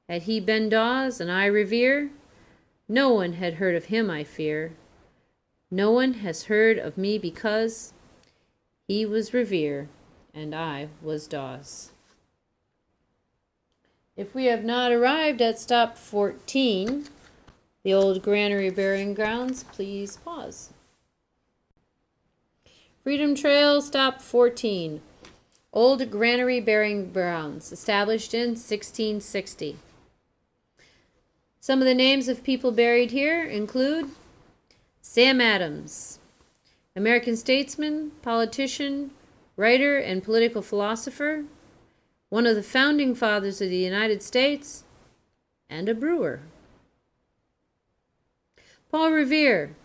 Had 0.09 0.23
he 0.23 0.39
been 0.39 0.69
Dawes 0.69 1.19
and 1.19 1.31
I 1.31 1.45
Revere, 1.45 2.11
no 2.87 3.11
one 3.11 3.33
had 3.33 3.55
heard 3.55 3.75
of 3.75 3.85
him, 3.85 4.09
I 4.09 4.23
fear. 4.23 4.73
No 5.69 5.91
one 5.91 6.15
has 6.15 6.45
heard 6.45 6.77
of 6.77 6.97
me 6.97 7.17
because 7.17 7.93
he 8.87 9.05
was 9.05 9.33
Revere 9.33 9.89
and 10.33 10.55
I 10.55 10.87
was 11.01 11.27
Dawes. 11.27 11.91
If 14.15 14.33
we 14.33 14.45
have 14.45 14.63
not 14.63 14.91
arrived 14.91 15.41
at 15.41 15.59
stop 15.59 15.97
14, 15.97 17.05
the 17.83 17.93
old 17.93 18.21
granary 18.21 18.69
burying 18.69 19.13
grounds, 19.13 19.63
please 19.63 20.17
pause. 20.17 20.71
Freedom 23.03 23.35
Trail, 23.35 23.81
stop 23.81 24.21
14. 24.21 25.01
Old 25.71 26.09
Granary 26.09 26.59
Burying 26.59 27.13
Grounds, 27.13 27.71
established 27.71 28.33
in 28.33 28.49
1660. 28.49 29.77
Some 31.59 31.79
of 31.79 31.85
the 31.85 31.93
names 31.93 32.27
of 32.27 32.43
people 32.43 32.71
buried 32.71 33.11
here 33.11 33.43
include 33.43 34.11
Sam 35.01 35.41
Adams, 35.41 36.19
American 36.95 37.35
statesman, 37.35 38.11
politician, 38.21 39.11
writer, 39.55 39.97
and 39.97 40.23
political 40.23 40.61
philosopher, 40.61 41.45
one 42.29 42.45
of 42.45 42.55
the 42.55 42.63
founding 42.63 43.15
fathers 43.15 43.61
of 43.61 43.69
the 43.69 43.77
United 43.77 44.21
States, 44.21 44.83
and 45.69 45.89
a 45.89 45.95
brewer. 45.95 46.41
Paul 48.89 49.11
Revere, 49.11 49.75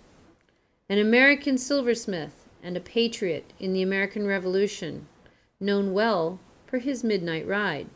an 0.89 0.99
American 0.99 1.59
silversmith 1.59 2.49
and 2.63 2.77
a 2.77 2.81
patriot 2.81 3.53
in 3.59 3.73
the 3.73 3.83
American 3.83 4.27
Revolution, 4.27 5.07
known 5.59 5.93
well 5.93 6.39
for 6.67 6.79
his 6.79 7.03
midnight 7.03 7.47
ride. 7.47 7.89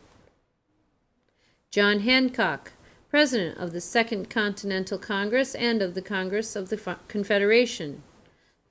John 1.71 2.01
Hancock, 2.01 2.73
President 3.09 3.57
of 3.57 3.71
the 3.71 3.79
Second 3.79 4.29
Continental 4.29 4.97
Congress 4.97 5.55
and 5.55 5.81
of 5.81 5.93
the 5.93 6.01
Congress 6.01 6.57
of 6.57 6.67
the 6.67 6.97
Confederation, 7.07 8.03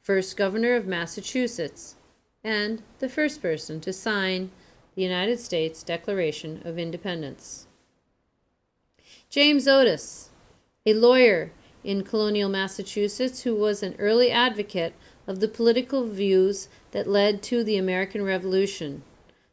first 0.03 0.37
Governor 0.37 0.75
of 0.75 0.87
Massachusetts, 0.87 1.97
and 2.45 2.83
the 2.99 3.09
first 3.09 3.41
person 3.41 3.81
to 3.81 3.95
sign 3.95 4.51
the 4.95 5.03
United 5.03 5.41
States 5.41 5.83
Declaration 5.83 6.61
of 6.67 6.79
Independence. 6.79 7.67
James 9.31 9.67
Otis, 9.67 10.29
a 10.85 10.93
lawyer 10.93 11.51
in 11.83 12.05
colonial 12.05 12.51
Massachusetts 12.51 13.43
who 13.43 13.55
was 13.55 13.83
an 13.83 13.95
early 13.99 14.31
advocate 14.31 14.93
of 15.27 15.41
the 15.41 15.49
political 15.49 16.07
views 16.07 16.69
that 16.91 17.09
led 17.09 17.43
to 17.43 17.65
the 17.65 17.79
American 17.79 18.23
Revolution. 18.23 19.03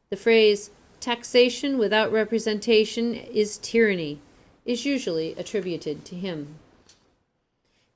The 0.10 0.18
phrase, 0.18 0.72
taxation 1.00 1.78
without 1.78 2.12
representation 2.12 3.14
is 3.14 3.58
tyranny, 3.58 4.20
is 4.66 4.86
usually 4.86 5.34
attributed 5.34 6.06
to 6.06 6.16
him. 6.16 6.60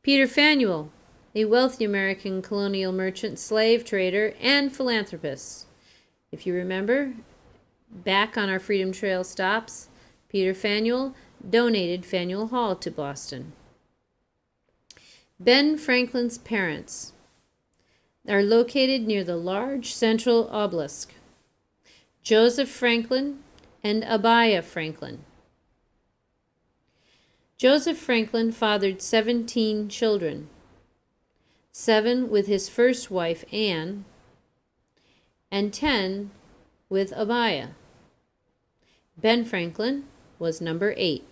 Peter 0.01 0.27
Faneuil, 0.27 0.89
a 1.35 1.45
wealthy 1.45 1.85
American 1.85 2.41
colonial 2.41 2.91
merchant, 2.91 3.39
slave 3.39 3.85
trader, 3.85 4.33
and 4.41 4.75
philanthropist. 4.75 5.67
If 6.31 6.45
you 6.45 6.53
remember, 6.53 7.13
back 7.89 8.37
on 8.37 8.49
our 8.49 8.59
Freedom 8.59 8.91
Trail 8.91 9.23
stops, 9.23 9.89
Peter 10.29 10.53
Faneuil 10.53 11.13
donated 11.47 12.05
Faneuil 12.05 12.47
Hall 12.47 12.75
to 12.75 12.91
Boston. 12.91 13.53
Ben 15.39 15.77
Franklin's 15.77 16.37
parents 16.37 17.13
are 18.27 18.43
located 18.43 19.05
near 19.05 19.23
the 19.23 19.37
large 19.37 19.93
central 19.93 20.49
obelisk. 20.49 21.13
Joseph 22.23 22.69
Franklin 22.69 23.39
and 23.83 24.03
Abiah 24.03 24.63
Franklin. 24.63 25.19
Joseph 27.57 27.97
Franklin 27.97 28.51
fathered 28.51 29.01
17 29.01 29.89
children, 29.89 30.47
seven 31.71 32.29
with 32.29 32.45
his 32.45 32.69
first 32.69 33.09
wife, 33.09 33.43
Anne, 33.51 34.05
and 35.49 35.73
ten 35.73 36.29
with 36.87 37.11
Abiah. 37.13 37.69
Ben 39.17 39.43
Franklin 39.43 40.03
was 40.37 40.61
number 40.61 40.93
eight. 40.97 41.23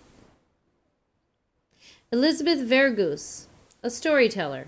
Elizabeth 2.10 2.58
Vergoose, 2.58 3.46
a 3.84 3.90
storyteller, 3.90 4.66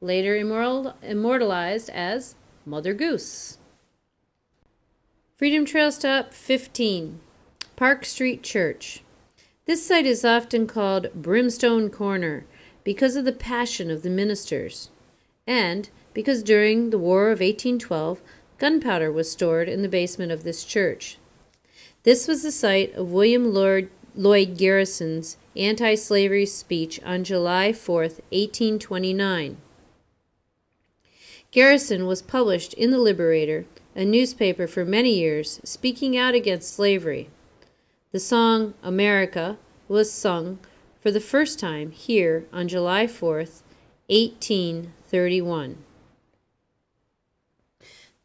later 0.00 0.36
immortalized 0.36 1.90
as 1.90 2.36
Mother 2.64 2.94
Goose. 2.94 3.58
Freedom 5.34 5.64
Trail 5.64 5.90
Stop 5.90 6.32
15, 6.32 7.18
Park 7.74 8.04
Street 8.04 8.44
Church. 8.44 9.02
This 9.64 9.86
site 9.86 10.06
is 10.06 10.24
often 10.24 10.66
called 10.66 11.14
Brimstone 11.14 11.88
Corner 11.88 12.44
because 12.82 13.14
of 13.14 13.24
the 13.24 13.32
passion 13.32 13.92
of 13.92 14.02
the 14.02 14.10
ministers, 14.10 14.90
and 15.46 15.88
because 16.12 16.42
during 16.42 16.90
the 16.90 16.98
War 16.98 17.26
of 17.26 17.38
1812, 17.38 18.20
gunpowder 18.58 19.12
was 19.12 19.30
stored 19.30 19.68
in 19.68 19.82
the 19.82 19.88
basement 19.88 20.32
of 20.32 20.42
this 20.42 20.64
church. 20.64 21.16
This 22.02 22.26
was 22.26 22.42
the 22.42 22.50
site 22.50 22.92
of 22.94 23.12
William 23.12 23.54
Lord, 23.54 23.88
Lloyd 24.16 24.58
Garrison's 24.58 25.36
anti 25.54 25.94
slavery 25.94 26.46
speech 26.46 27.00
on 27.04 27.22
July 27.22 27.72
4, 27.72 28.00
1829. 28.00 29.58
Garrison 31.52 32.06
was 32.08 32.20
published 32.20 32.74
in 32.74 32.90
The 32.90 32.98
Liberator, 32.98 33.66
a 33.94 34.04
newspaper 34.04 34.66
for 34.66 34.84
many 34.84 35.14
years, 35.14 35.60
speaking 35.62 36.16
out 36.16 36.34
against 36.34 36.74
slavery. 36.74 37.28
The 38.12 38.20
song 38.20 38.74
America 38.82 39.56
was 39.88 40.12
sung 40.12 40.58
for 41.00 41.10
the 41.10 41.18
first 41.18 41.58
time 41.58 41.92
here 41.92 42.44
on 42.52 42.68
July 42.68 43.06
4th, 43.06 43.62
1831. 44.08 45.78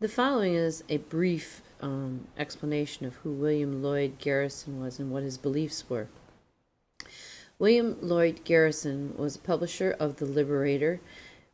The 0.02 0.10
following 0.10 0.56
is 0.56 0.84
a 0.89 0.97
brief 0.97 1.62
um, 1.80 2.28
explanation 2.38 3.06
of 3.06 3.15
who 3.15 3.32
William 3.32 3.82
Lloyd 3.82 4.17
Garrison 4.19 4.82
was 4.82 5.00
and 5.00 5.10
what 5.10 5.23
his 5.23 5.38
beliefs 5.38 5.89
were. 5.89 6.10
William 7.58 7.95
Lloyd 8.02 8.43
Garrison 8.43 9.13
was 9.15 9.38
a 9.38 9.39
publisher 9.39 9.95
of 10.02 10.17
The 10.17 10.26
Liberator 10.26 11.00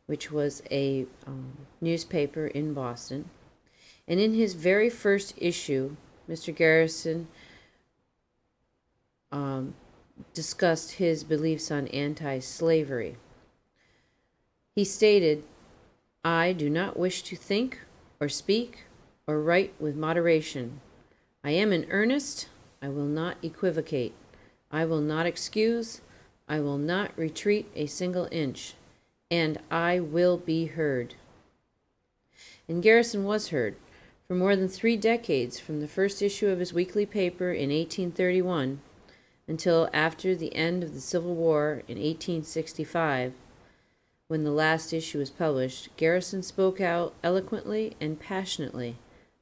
which 0.06 0.32
was 0.32 0.60
a 0.72 1.06
um, 1.24 1.52
newspaper 1.80 2.48
in 2.48 2.74
Boston. 2.74 3.30
And 4.08 4.18
in 4.18 4.34
his 4.34 4.54
very 4.54 4.90
first 4.90 5.34
issue, 5.36 5.94
Mr. 6.28 6.52
Garrison 6.52 7.28
um, 9.34 9.74
discussed 10.32 10.92
his 10.92 11.24
beliefs 11.24 11.70
on 11.70 11.88
anti 11.88 12.38
slavery. 12.38 13.16
He 14.76 14.84
stated, 14.84 15.42
I 16.24 16.52
do 16.52 16.70
not 16.70 16.96
wish 16.96 17.22
to 17.24 17.36
think 17.36 17.80
or 18.20 18.28
speak 18.28 18.84
or 19.26 19.42
write 19.42 19.74
with 19.80 19.96
moderation. 19.96 20.80
I 21.42 21.50
am 21.50 21.72
in 21.72 21.86
earnest. 21.90 22.48
I 22.80 22.88
will 22.88 23.06
not 23.06 23.36
equivocate. 23.42 24.14
I 24.70 24.84
will 24.84 25.00
not 25.00 25.26
excuse. 25.26 26.00
I 26.48 26.60
will 26.60 26.78
not 26.78 27.10
retreat 27.16 27.70
a 27.74 27.86
single 27.86 28.28
inch 28.30 28.74
and 29.30 29.58
I 29.70 29.98
will 29.98 30.36
be 30.36 30.66
heard. 30.66 31.14
And 32.68 32.82
Garrison 32.82 33.24
was 33.24 33.48
heard 33.48 33.74
for 34.28 34.34
more 34.34 34.54
than 34.54 34.68
three 34.68 34.96
decades 34.96 35.58
from 35.58 35.80
the 35.80 35.88
first 35.88 36.22
issue 36.22 36.48
of 36.48 36.60
his 36.60 36.72
weekly 36.72 37.04
paper 37.04 37.50
in 37.52 37.70
1831 37.70 38.80
until 39.46 39.88
after 39.92 40.34
the 40.34 40.54
end 40.54 40.82
of 40.82 40.94
the 40.94 41.00
Civil 41.00 41.34
War 41.34 41.82
in 41.86 41.96
1865, 41.98 43.34
when 44.26 44.44
the 44.44 44.50
last 44.50 44.92
issue 44.92 45.18
was 45.18 45.30
published, 45.30 45.94
Garrison 45.96 46.42
spoke 46.42 46.80
out 46.80 47.14
eloquently 47.22 47.94
and 48.00 48.18
passionately 48.18 48.96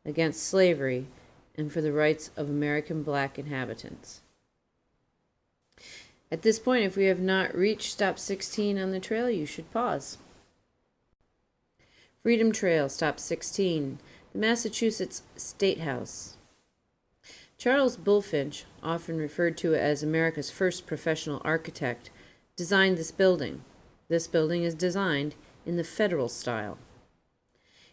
against 0.05 0.43
slavery 0.43 1.07
and 1.57 1.73
for 1.73 1.81
the 1.81 1.93
rights 1.93 2.31
of 2.37 2.49
American 2.49 3.03
black 3.03 3.39
inhabitants. 3.39 4.21
At 6.31 6.43
this 6.43 6.59
point, 6.59 6.85
if 6.85 6.97
we 6.97 7.05
have 7.05 7.21
not 7.21 7.55
reached 7.55 7.93
stop 7.93 8.19
16 8.19 8.79
on 8.79 8.91
the 8.91 9.01
trail, 9.01 9.29
you 9.29 9.47
should 9.47 9.71
pause. 9.71 10.19
Freedom 12.23 12.53
Trail, 12.53 12.89
stop 12.89 13.21
16, 13.21 13.99
the 14.33 14.39
Massachusetts 14.39 15.23
State 15.37 15.81
House. 15.81 16.37
Charles 17.63 17.97
Bulfinch, 17.97 18.65
often 18.83 19.19
referred 19.19 19.57
to 19.59 19.73
as 19.77 20.03
America's 20.03 20.51
first 20.51 20.85
professional 20.85 21.41
architect, 21.45 22.11
designed 22.57 22.99
this 22.99 23.13
building. 23.13 23.63
This 24.09 24.27
building 24.27 24.65
is 24.65 24.75
designed 24.75 25.37
in 25.65 25.77
the 25.77 25.85
federal 25.85 26.29
style. 26.29 26.77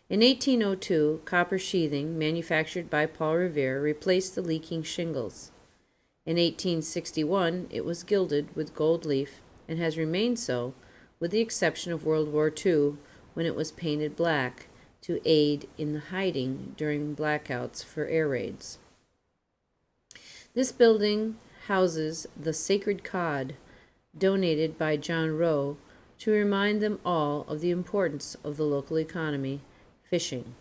In 0.10 0.22
1802, 0.22 1.22
copper 1.24 1.60
sheathing 1.60 2.18
manufactured 2.18 2.90
by 2.90 3.06
Paul 3.06 3.36
Revere 3.36 3.80
replaced 3.80 4.34
the 4.34 4.42
leaking 4.42 4.82
shingles. 4.82 5.52
In 6.26 6.38
1861, 6.38 7.68
it 7.70 7.86
was 7.86 8.02
gilded 8.02 8.56
with 8.56 8.74
gold 8.74 9.06
leaf 9.06 9.40
and 9.68 9.78
has 9.78 10.00
remained 10.00 10.40
so, 10.40 10.74
with 11.20 11.30
the 11.30 11.42
exception 11.42 11.94
of 11.94 12.08
World 12.08 12.34
War 12.34 12.52
II, 12.52 12.94
when 13.36 13.46
it 13.46 13.56
was 13.56 13.72
painted 13.72 14.16
black 14.16 14.66
to 15.02 15.22
aid 15.26 15.70
in 15.78 15.94
the 15.94 16.00
hiding 16.10 16.74
during 16.76 17.16
blackouts 17.16 17.84
for 17.84 18.08
air 18.08 18.28
raids. 18.28 18.80
This 20.56 20.72
building 20.72 21.38
houses 21.68 22.26
the 22.36 22.54
sacred 22.54 23.04
cod 23.04 23.54
donated 24.18 24.78
by 24.78 24.98
John 24.98 25.38
Rowe 25.38 25.78
to 26.20 26.32
remind 26.32 26.82
them 26.82 27.00
all 27.06 27.46
of 27.48 27.62
the 27.62 27.72
importance 27.72 28.36
of 28.44 28.58
the 28.58 28.66
local 28.66 28.98
economy, 28.98 29.62
fishing. 30.04 30.56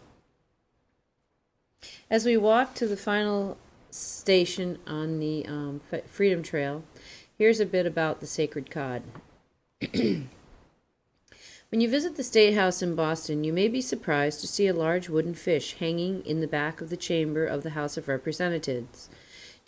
As 2.10 2.24
we 2.24 2.36
walk 2.36 2.74
to 2.74 2.86
the 2.86 2.96
final 2.96 3.56
station 3.90 4.78
on 4.86 5.18
the 5.20 5.46
um, 5.46 5.80
Freedom 6.06 6.42
Trail, 6.42 6.84
here's 7.36 7.60
a 7.60 7.66
bit 7.66 7.86
about 7.86 8.20
the 8.20 8.26
sacred 8.26 8.70
cod. 8.70 9.02
when 9.92 10.26
you 11.70 11.88
visit 11.88 12.16
the 12.16 12.22
State 12.22 12.54
House 12.54 12.82
in 12.82 12.94
Boston, 12.94 13.42
you 13.42 13.52
may 13.52 13.68
be 13.68 13.80
surprised 13.80 14.40
to 14.40 14.46
see 14.46 14.66
a 14.66 14.74
large 14.74 15.08
wooden 15.08 15.34
fish 15.34 15.76
hanging 15.78 16.24
in 16.26 16.40
the 16.40 16.48
back 16.48 16.80
of 16.80 16.90
the 16.90 16.96
chamber 16.96 17.46
of 17.46 17.62
the 17.62 17.70
House 17.70 17.96
of 17.96 18.08
Representatives. 18.08 19.08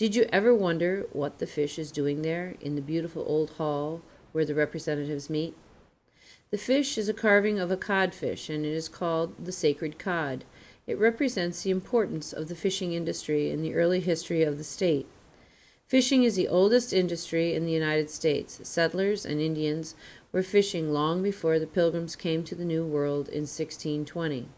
Did 0.01 0.15
you 0.15 0.25
ever 0.33 0.55
wonder 0.55 1.05
what 1.13 1.41
the 1.41 1.47
fish 1.47 1.79
is 1.79 1.93
doing 1.93 2.23
there 2.23 2.55
in 2.63 2.75
the 2.75 2.81
beautiful 2.81 3.23
old 3.29 3.51
hall 3.59 4.01
where 4.33 4.47
the 4.47 4.55
representatives 4.55 5.29
meet? 5.29 5.55
The 6.51 6.57
fish 6.57 6.97
is 6.97 7.11
a 7.11 7.13
carving 7.13 7.59
of 7.59 7.71
a 7.71 7.77
codfish, 7.77 8.49
and 8.49 8.65
it 8.65 8.73
is 8.73 8.89
called 8.89 9.35
the 9.45 9.53
sacred 9.53 9.99
cod. 9.99 10.47
It 10.87 10.99
represents 10.99 11.63
the 11.63 11.71
importance 11.71 12.33
of 12.33 12.49
the 12.49 12.55
fishing 12.55 12.95
industry 12.95 13.51
in 13.51 13.61
the 13.61 13.75
early 13.75 14.01
history 14.01 14.43
of 14.43 14.57
the 14.57 14.65
state. 14.65 15.07
Fishing 15.87 16.25
is 16.25 16.35
the 16.35 16.49
oldest 16.49 16.95
industry 16.95 17.53
in 17.55 17.67
the 17.67 17.73
United 17.73 18.09
States. 18.09 18.59
Settlers 18.67 19.27
and 19.27 19.39
Indians 19.39 19.95
were 20.33 20.43
fishing 20.43 20.95
long 20.95 21.23
before 21.23 21.59
the 21.59 21.67
Pilgrims 21.67 22.17
came 22.17 22.43
to 22.45 22.55
the 22.55 22.65
New 22.65 22.87
World 22.87 23.29
in 23.29 23.43
1620. 23.43 24.49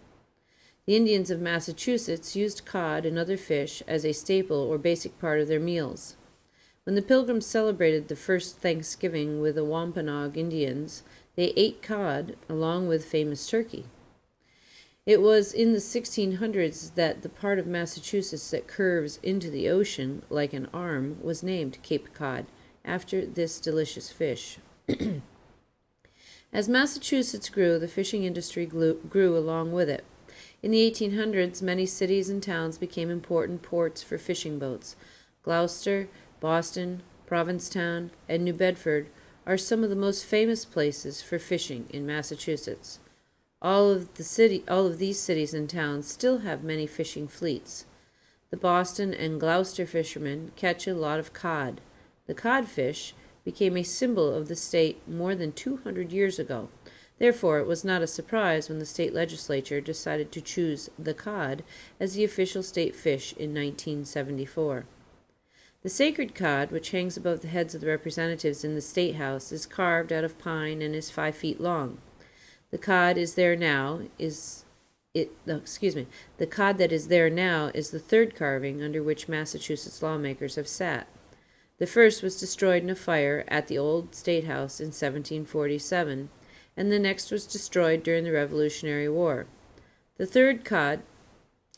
The 0.87 0.97
Indians 0.97 1.31
of 1.31 1.40
Massachusetts 1.40 2.35
used 2.35 2.64
cod 2.64 3.07
and 3.07 3.16
other 3.16 3.37
fish 3.37 3.83
as 3.87 4.05
a 4.05 4.12
staple 4.12 4.57
or 4.57 4.79
basic 4.79 5.18
part 5.21 5.40
of 5.40 5.47
their 5.47 5.61
meals. 5.61 6.16
When 6.85 6.97
the 6.97 7.03
Pilgrims 7.03 7.47
celebrated 7.47 8.09
the 8.09 8.16
first 8.16 8.59
Thanksgiving 8.59 9.40
with 9.40 9.55
the 9.55 9.64
Wampanoag 9.64 10.37
Indians, 10.37 11.05
they 11.37 11.53
ate 11.57 11.83
cod 11.83 12.37
along 12.49 12.88
with 12.88 13.05
famous 13.05 13.49
turkey. 13.49 13.85
It 15.07 15.21
was 15.21 15.53
in 15.53 15.73
the 15.73 15.79
1600s 15.79 16.95
that 16.97 17.23
the 17.23 17.29
part 17.29 17.61
of 17.61 17.66
Massachusetts 17.66 18.51
that 18.51 18.66
curves 18.66 19.21
into 19.23 19.51
the 19.51 19.68
ocean 19.68 20.23
like 20.31 20.53
an 20.53 20.68
arm 20.75 21.18
was 21.23 21.45
named 21.45 21.79
Cape 21.83 22.12
Cod, 22.14 22.47
after 22.85 23.25
this 23.25 23.61
delicious 23.61 24.11
fish. 24.11 24.59
As 26.53 26.68
Massachusetts 26.68 27.49
grew, 27.49 27.79
the 27.79 27.88
fishing 27.88 28.25
industry 28.25 28.66
grew 28.66 29.38
along 29.38 29.73
with 29.73 29.88
it. 29.88 30.05
In 30.62 30.70
the 30.70 30.90
1800s, 30.90 31.61
many 31.61 31.87
cities 31.87 32.31
and 32.31 32.40
towns 32.40 32.79
became 32.79 33.11
important 33.11 33.62
ports 33.62 34.01
for 34.01 34.16
fishing 34.16 34.61
boats. 34.61 34.94
Gloucester, 35.42 36.09
Boston, 36.38 37.03
Provincetown, 37.27 38.12
and 38.29 38.44
New 38.44 38.53
Bedford 38.53 39.09
are 39.44 39.59
some 39.59 39.83
of 39.83 39.90
the 39.90 39.96
most 39.96 40.25
famous 40.25 40.64
places 40.64 41.20
for 41.20 41.40
fishing 41.40 41.87
in 41.90 42.07
Massachusetts. 42.07 43.01
All 43.61 43.90
of 43.90 44.14
the 44.14 44.22
city 44.22 44.62
all 44.68 44.87
of 44.87 44.98
these 44.98 45.18
cities 45.18 45.53
and 45.53 45.68
towns 45.68 46.07
still 46.07 46.38
have 46.38 46.62
many 46.62 46.87
fishing 46.87 47.27
fleets. 47.27 47.87
The 48.51 48.57
Boston 48.57 49.12
and 49.12 49.40
Gloucester 49.40 49.87
fishermen 49.87 50.53
catch 50.55 50.87
a 50.87 50.94
lot 50.94 51.18
of 51.18 51.33
cod. 51.33 51.81
The 52.27 52.35
codfish 52.35 53.14
became 53.44 53.77
a 53.77 53.83
symbol 53.83 54.33
of 54.33 54.46
the 54.46 54.57
state 54.57 55.01
more 55.09 55.35
than 55.35 55.53
200 55.53 56.12
years 56.12 56.38
ago. 56.38 56.68
Therefore, 57.23 57.61
it 57.61 57.69
was 57.69 57.85
not 57.85 58.03
a 58.03 58.09
surprise 58.09 58.69
when 58.69 58.81
the 58.81 58.85
state 58.85 59.15
legislature 59.15 59.81
decided 59.81 60.33
to 60.33 60.41
choose 60.41 60.91
the 60.99 61.15
cod 61.15 61.63
as 62.01 62.15
the 62.15 62.25
official 62.25 62.65
state 62.65 62.97
fish 62.97 63.31
in 63.35 63.51
1974. 63.51 64.87
The 65.85 65.89
sacred 65.89 66.35
cod, 66.35 66.73
which 66.73 66.91
hangs 66.91 67.17
above 67.17 67.43
the 67.43 67.47
heads 67.47 67.77
of 67.77 67.81
the 67.81 67.87
representatives 67.87 68.65
in 68.65 68.75
the 68.75 68.81
State 68.81 69.15
House, 69.15 69.53
is 69.53 69.67
carved 69.67 70.13
out 70.13 70.25
of 70.25 70.37
pine 70.37 70.83
and 70.83 70.97
is 70.97 71.13
five 71.13 71.37
feet 71.37 71.61
long. 71.61 71.99
The 72.73 72.79
cod 72.79 73.17
is 73.17 73.37
there 73.37 73.55
now, 73.55 74.01
is 74.19 74.65
it, 75.15 75.31
no, 75.47 75.59
excuse 75.59 75.95
me, 75.95 76.09
the 76.39 76.47
cod 76.49 76.77
that 76.79 76.91
is 76.91 77.07
there 77.07 77.31
now 77.31 77.71
is 77.73 77.91
the 77.91 78.01
third 78.01 78.35
carving 78.35 78.83
under 78.83 79.01
which 79.01 79.29
Massachusetts 79.29 80.03
lawmakers 80.03 80.57
have 80.57 80.67
sat. 80.67 81.07
The 81.79 81.87
first 81.87 82.21
was 82.21 82.41
destroyed 82.41 82.83
in 82.83 82.91
a 82.91 82.97
fire 82.97 83.45
at 83.47 83.69
the 83.69 83.79
old 83.79 84.17
State 84.17 84.47
House 84.47 84.81
in 84.81 84.87
1747, 84.87 86.29
and 86.77 86.91
the 86.91 86.99
next 86.99 87.31
was 87.31 87.47
destroyed 87.47 88.03
during 88.03 88.25
the 88.25 88.33
Revolutionary 88.33 89.09
War. 89.09 89.47
The 90.17 90.27
third 90.27 90.65
cod 90.65 91.01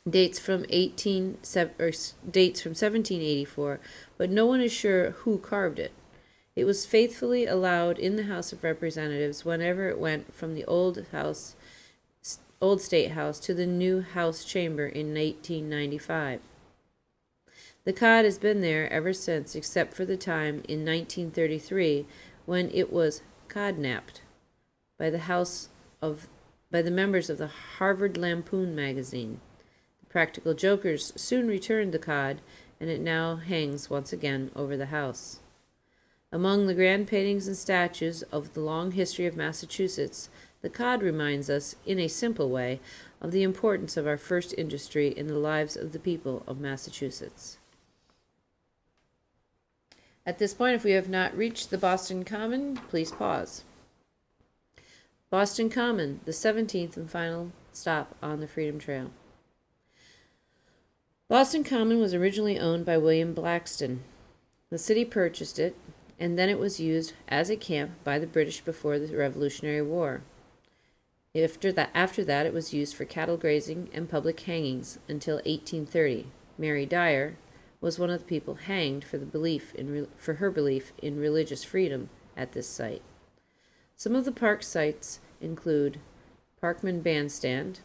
dates 0.09 0.39
from 0.39 0.67
18 0.69 1.39
or 1.79 1.91
dates 2.31 2.61
from 2.61 2.71
1784, 2.71 3.81
but 4.19 4.31
no 4.31 4.47
one 4.47 4.61
is 4.61 4.73
sure 4.73 5.11
who 5.11 5.39
carved 5.39 5.79
it. 5.79 5.93
It 6.55 6.65
was 6.65 6.87
faithfully 6.87 7.47
allowed 7.47 7.99
in 7.99 8.17
the 8.17 8.25
House 8.25 8.53
of 8.53 8.63
Representatives 8.63 9.45
whenever 9.45 9.89
it 9.89 9.99
went 9.99 10.35
from 10.35 10.55
the 10.55 10.65
old 10.67 11.07
house 11.11 11.57
old 12.61 12.81
state 12.81 13.11
house 13.11 13.39
to 13.41 13.53
the 13.53 13.67
new 13.67 14.01
house 14.01 14.45
chamber 14.45 14.87
in 14.87 15.09
1895. 15.09 16.41
The 17.85 17.93
cod 17.93 18.25
has 18.25 18.39
been 18.39 18.63
there 18.63 18.91
ever 18.91 19.13
since 19.13 19.55
except 19.55 19.93
for 19.93 20.07
the 20.07 20.17
time 20.17 20.63
in 20.67 20.85
1933 20.87 22.07
when 22.47 22.71
it 22.71 22.91
was 22.91 23.21
codnapped 23.49 24.21
by 24.99 25.11
the 25.11 25.21
house 25.21 25.69
of 26.01 26.29
by 26.71 26.83
the 26.83 26.91
members 26.91 27.31
of 27.31 27.39
the 27.39 27.47
Harvard 27.79 28.17
Lampoon 28.17 28.75
magazine. 28.75 29.41
The 30.01 30.07
Practical 30.07 30.55
Jokers 30.55 31.13
soon 31.15 31.47
returned 31.47 31.93
the 31.93 31.99
cod 31.99 32.41
and 32.81 32.91
it 32.91 33.01
now 33.01 33.37
hangs 33.37 33.89
once 33.89 34.13
again 34.13 34.51
over 34.57 34.77
the 34.77 34.87
house. 34.87 35.39
Among 36.33 36.67
the 36.67 36.75
grand 36.75 37.07
paintings 37.07 37.47
and 37.47 37.57
statues 37.57 38.23
of 38.25 38.55
the 38.55 38.61
long 38.61 38.91
history 38.91 39.27
of 39.27 39.37
Massachusetts, 39.37 40.29
the 40.63 40.69
cod 40.69 41.03
reminds 41.03 41.49
us, 41.49 41.77
in 41.87 42.01
a 42.01 42.09
simple 42.09 42.51
way, 42.51 42.81
of 43.21 43.31
the 43.31 43.45
importance 43.45 43.97
of 43.97 44.07
our 44.07 44.17
first 44.17 44.53
industry 44.59 45.09
in 45.09 45.29
the 45.29 45.39
lives 45.39 45.77
of 45.77 45.93
the 45.93 45.99
people 46.01 46.43
of 46.47 46.59
Massachusetts. 46.59 47.59
At 50.27 50.39
this 50.39 50.55
point, 50.55 50.75
if 50.75 50.83
we 50.83 50.93
have 50.93 51.09
not 51.09 51.37
reached 51.37 51.71
the 51.71 51.79
Boston 51.79 52.25
Common, 52.25 52.79
please 52.89 53.13
pause. 53.13 53.63
Boston 55.31 55.69
Common, 55.69 56.21
the 56.25 56.33
17th 56.33 56.97
and 56.97 57.11
final 57.11 57.53
stop 57.73 58.15
on 58.23 58.41
the 58.41 58.47
Freedom 58.47 58.79
Trail. 58.79 59.11
Boston 61.29 61.65
Common 61.65 61.99
was 61.99 62.15
originally 62.15 62.59
owned 62.59 62.85
by 62.85 62.99
William 62.99 63.35
Blackstone. 63.35 64.05
The 64.71 64.79
city 64.79 65.05
purchased 65.05 65.59
it 65.59 65.77
and 66.19 66.39
then 66.39 66.49
it 66.49 66.59
was 66.59 66.81
used 66.81 67.13
as 67.29 67.51
a 67.51 67.57
camp 67.57 67.93
by 68.05 68.19
the 68.19 68.27
British 68.27 68.61
before 68.61 68.99
the 68.99 69.17
Revolutionary 69.17 69.83
War. 69.83 70.23
After 71.37 71.73
that, 71.73 71.91
after 71.93 72.25
that, 72.25 72.47
it 72.47 72.55
was 72.55 72.73
used 72.73 72.95
for 72.95 73.05
cattle 73.05 73.37
grazing 73.37 73.91
and 73.93 74.09
public 74.09 74.39
hangings 74.41 74.99
until 75.09 75.37
1830. 75.37 76.29
Mary 76.57 76.87
Dyer 76.87 77.37
was 77.81 77.99
one 77.99 78.11
of 78.11 78.21
the 78.21 78.27
people 78.27 78.55
hanged 78.55 79.05
for 79.05 79.19
the 79.19 79.27
belief 79.27 79.75
in 79.75 80.07
for 80.17 80.35
her 80.35 80.51
belief 80.51 80.93
in 81.03 81.19
religious 81.19 81.65
freedom 81.65 82.09
at 82.37 82.53
this 82.53 82.69
site. 82.69 83.03
Some 83.97 84.17
of 84.17 84.25
the 84.25 84.33
park 84.33 84.63
sites 84.63 85.21
include 85.41 86.01
Parkman 86.63 87.03
Bandstand. 87.03 87.81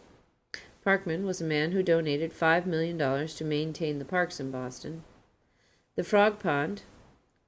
Parkman 0.85 1.23
was 1.23 1.39
a 1.39 1.45
man 1.45 1.71
who 1.71 1.83
donated 1.83 2.33
$5 2.33 2.65
million 2.65 2.97
to 3.27 3.43
maintain 3.43 3.99
the 3.99 4.05
parks 4.05 4.39
in 4.39 4.49
Boston. 4.51 5.03
The 5.95 6.03
Frog 6.03 6.39
Pond, 6.39 6.83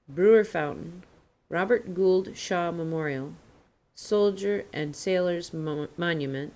Brewer 0.08 0.44
Fountain, 0.44 1.04
Robert 1.50 1.94
Gould 1.94 2.38
Shaw 2.38 2.72
Memorial, 2.72 3.34
Soldier 3.96 4.66
and 4.74 4.96
Sailors 4.96 5.54
Mo- 5.54 5.88
Monument, 5.98 6.54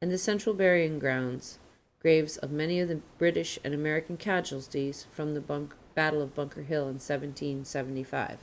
and 0.00 0.10
the 0.10 0.18
Central 0.18 0.54
Burying 0.54 0.98
Grounds, 0.98 1.58
graves 2.00 2.36
of 2.36 2.50
many 2.50 2.80
of 2.80 2.88
the 2.88 3.00
British 3.18 3.58
and 3.62 3.74
American 3.74 4.16
casualties 4.16 5.06
from 5.12 5.34
the 5.34 5.40
bunk- 5.40 5.74
Battle 5.94 6.22
of 6.22 6.34
Bunker 6.34 6.62
Hill 6.62 6.84
in 6.84 6.98
1775. 7.00 8.38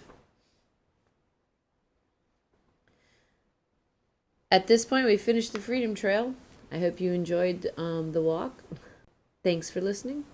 At 4.52 4.68
this 4.68 4.86
point, 4.86 5.06
we 5.06 5.18
finished 5.18 5.54
the 5.54 5.60
Freedom 5.60 5.96
Trail. 5.96 6.36
I 6.72 6.80
hope 6.80 7.02
you 7.02 7.14
enjoyed 7.14 7.72
um, 7.78 8.12
the 8.12 8.22
walk. 8.22 8.64
Thanks 9.44 9.70
for 9.70 9.82
listening. 9.82 10.26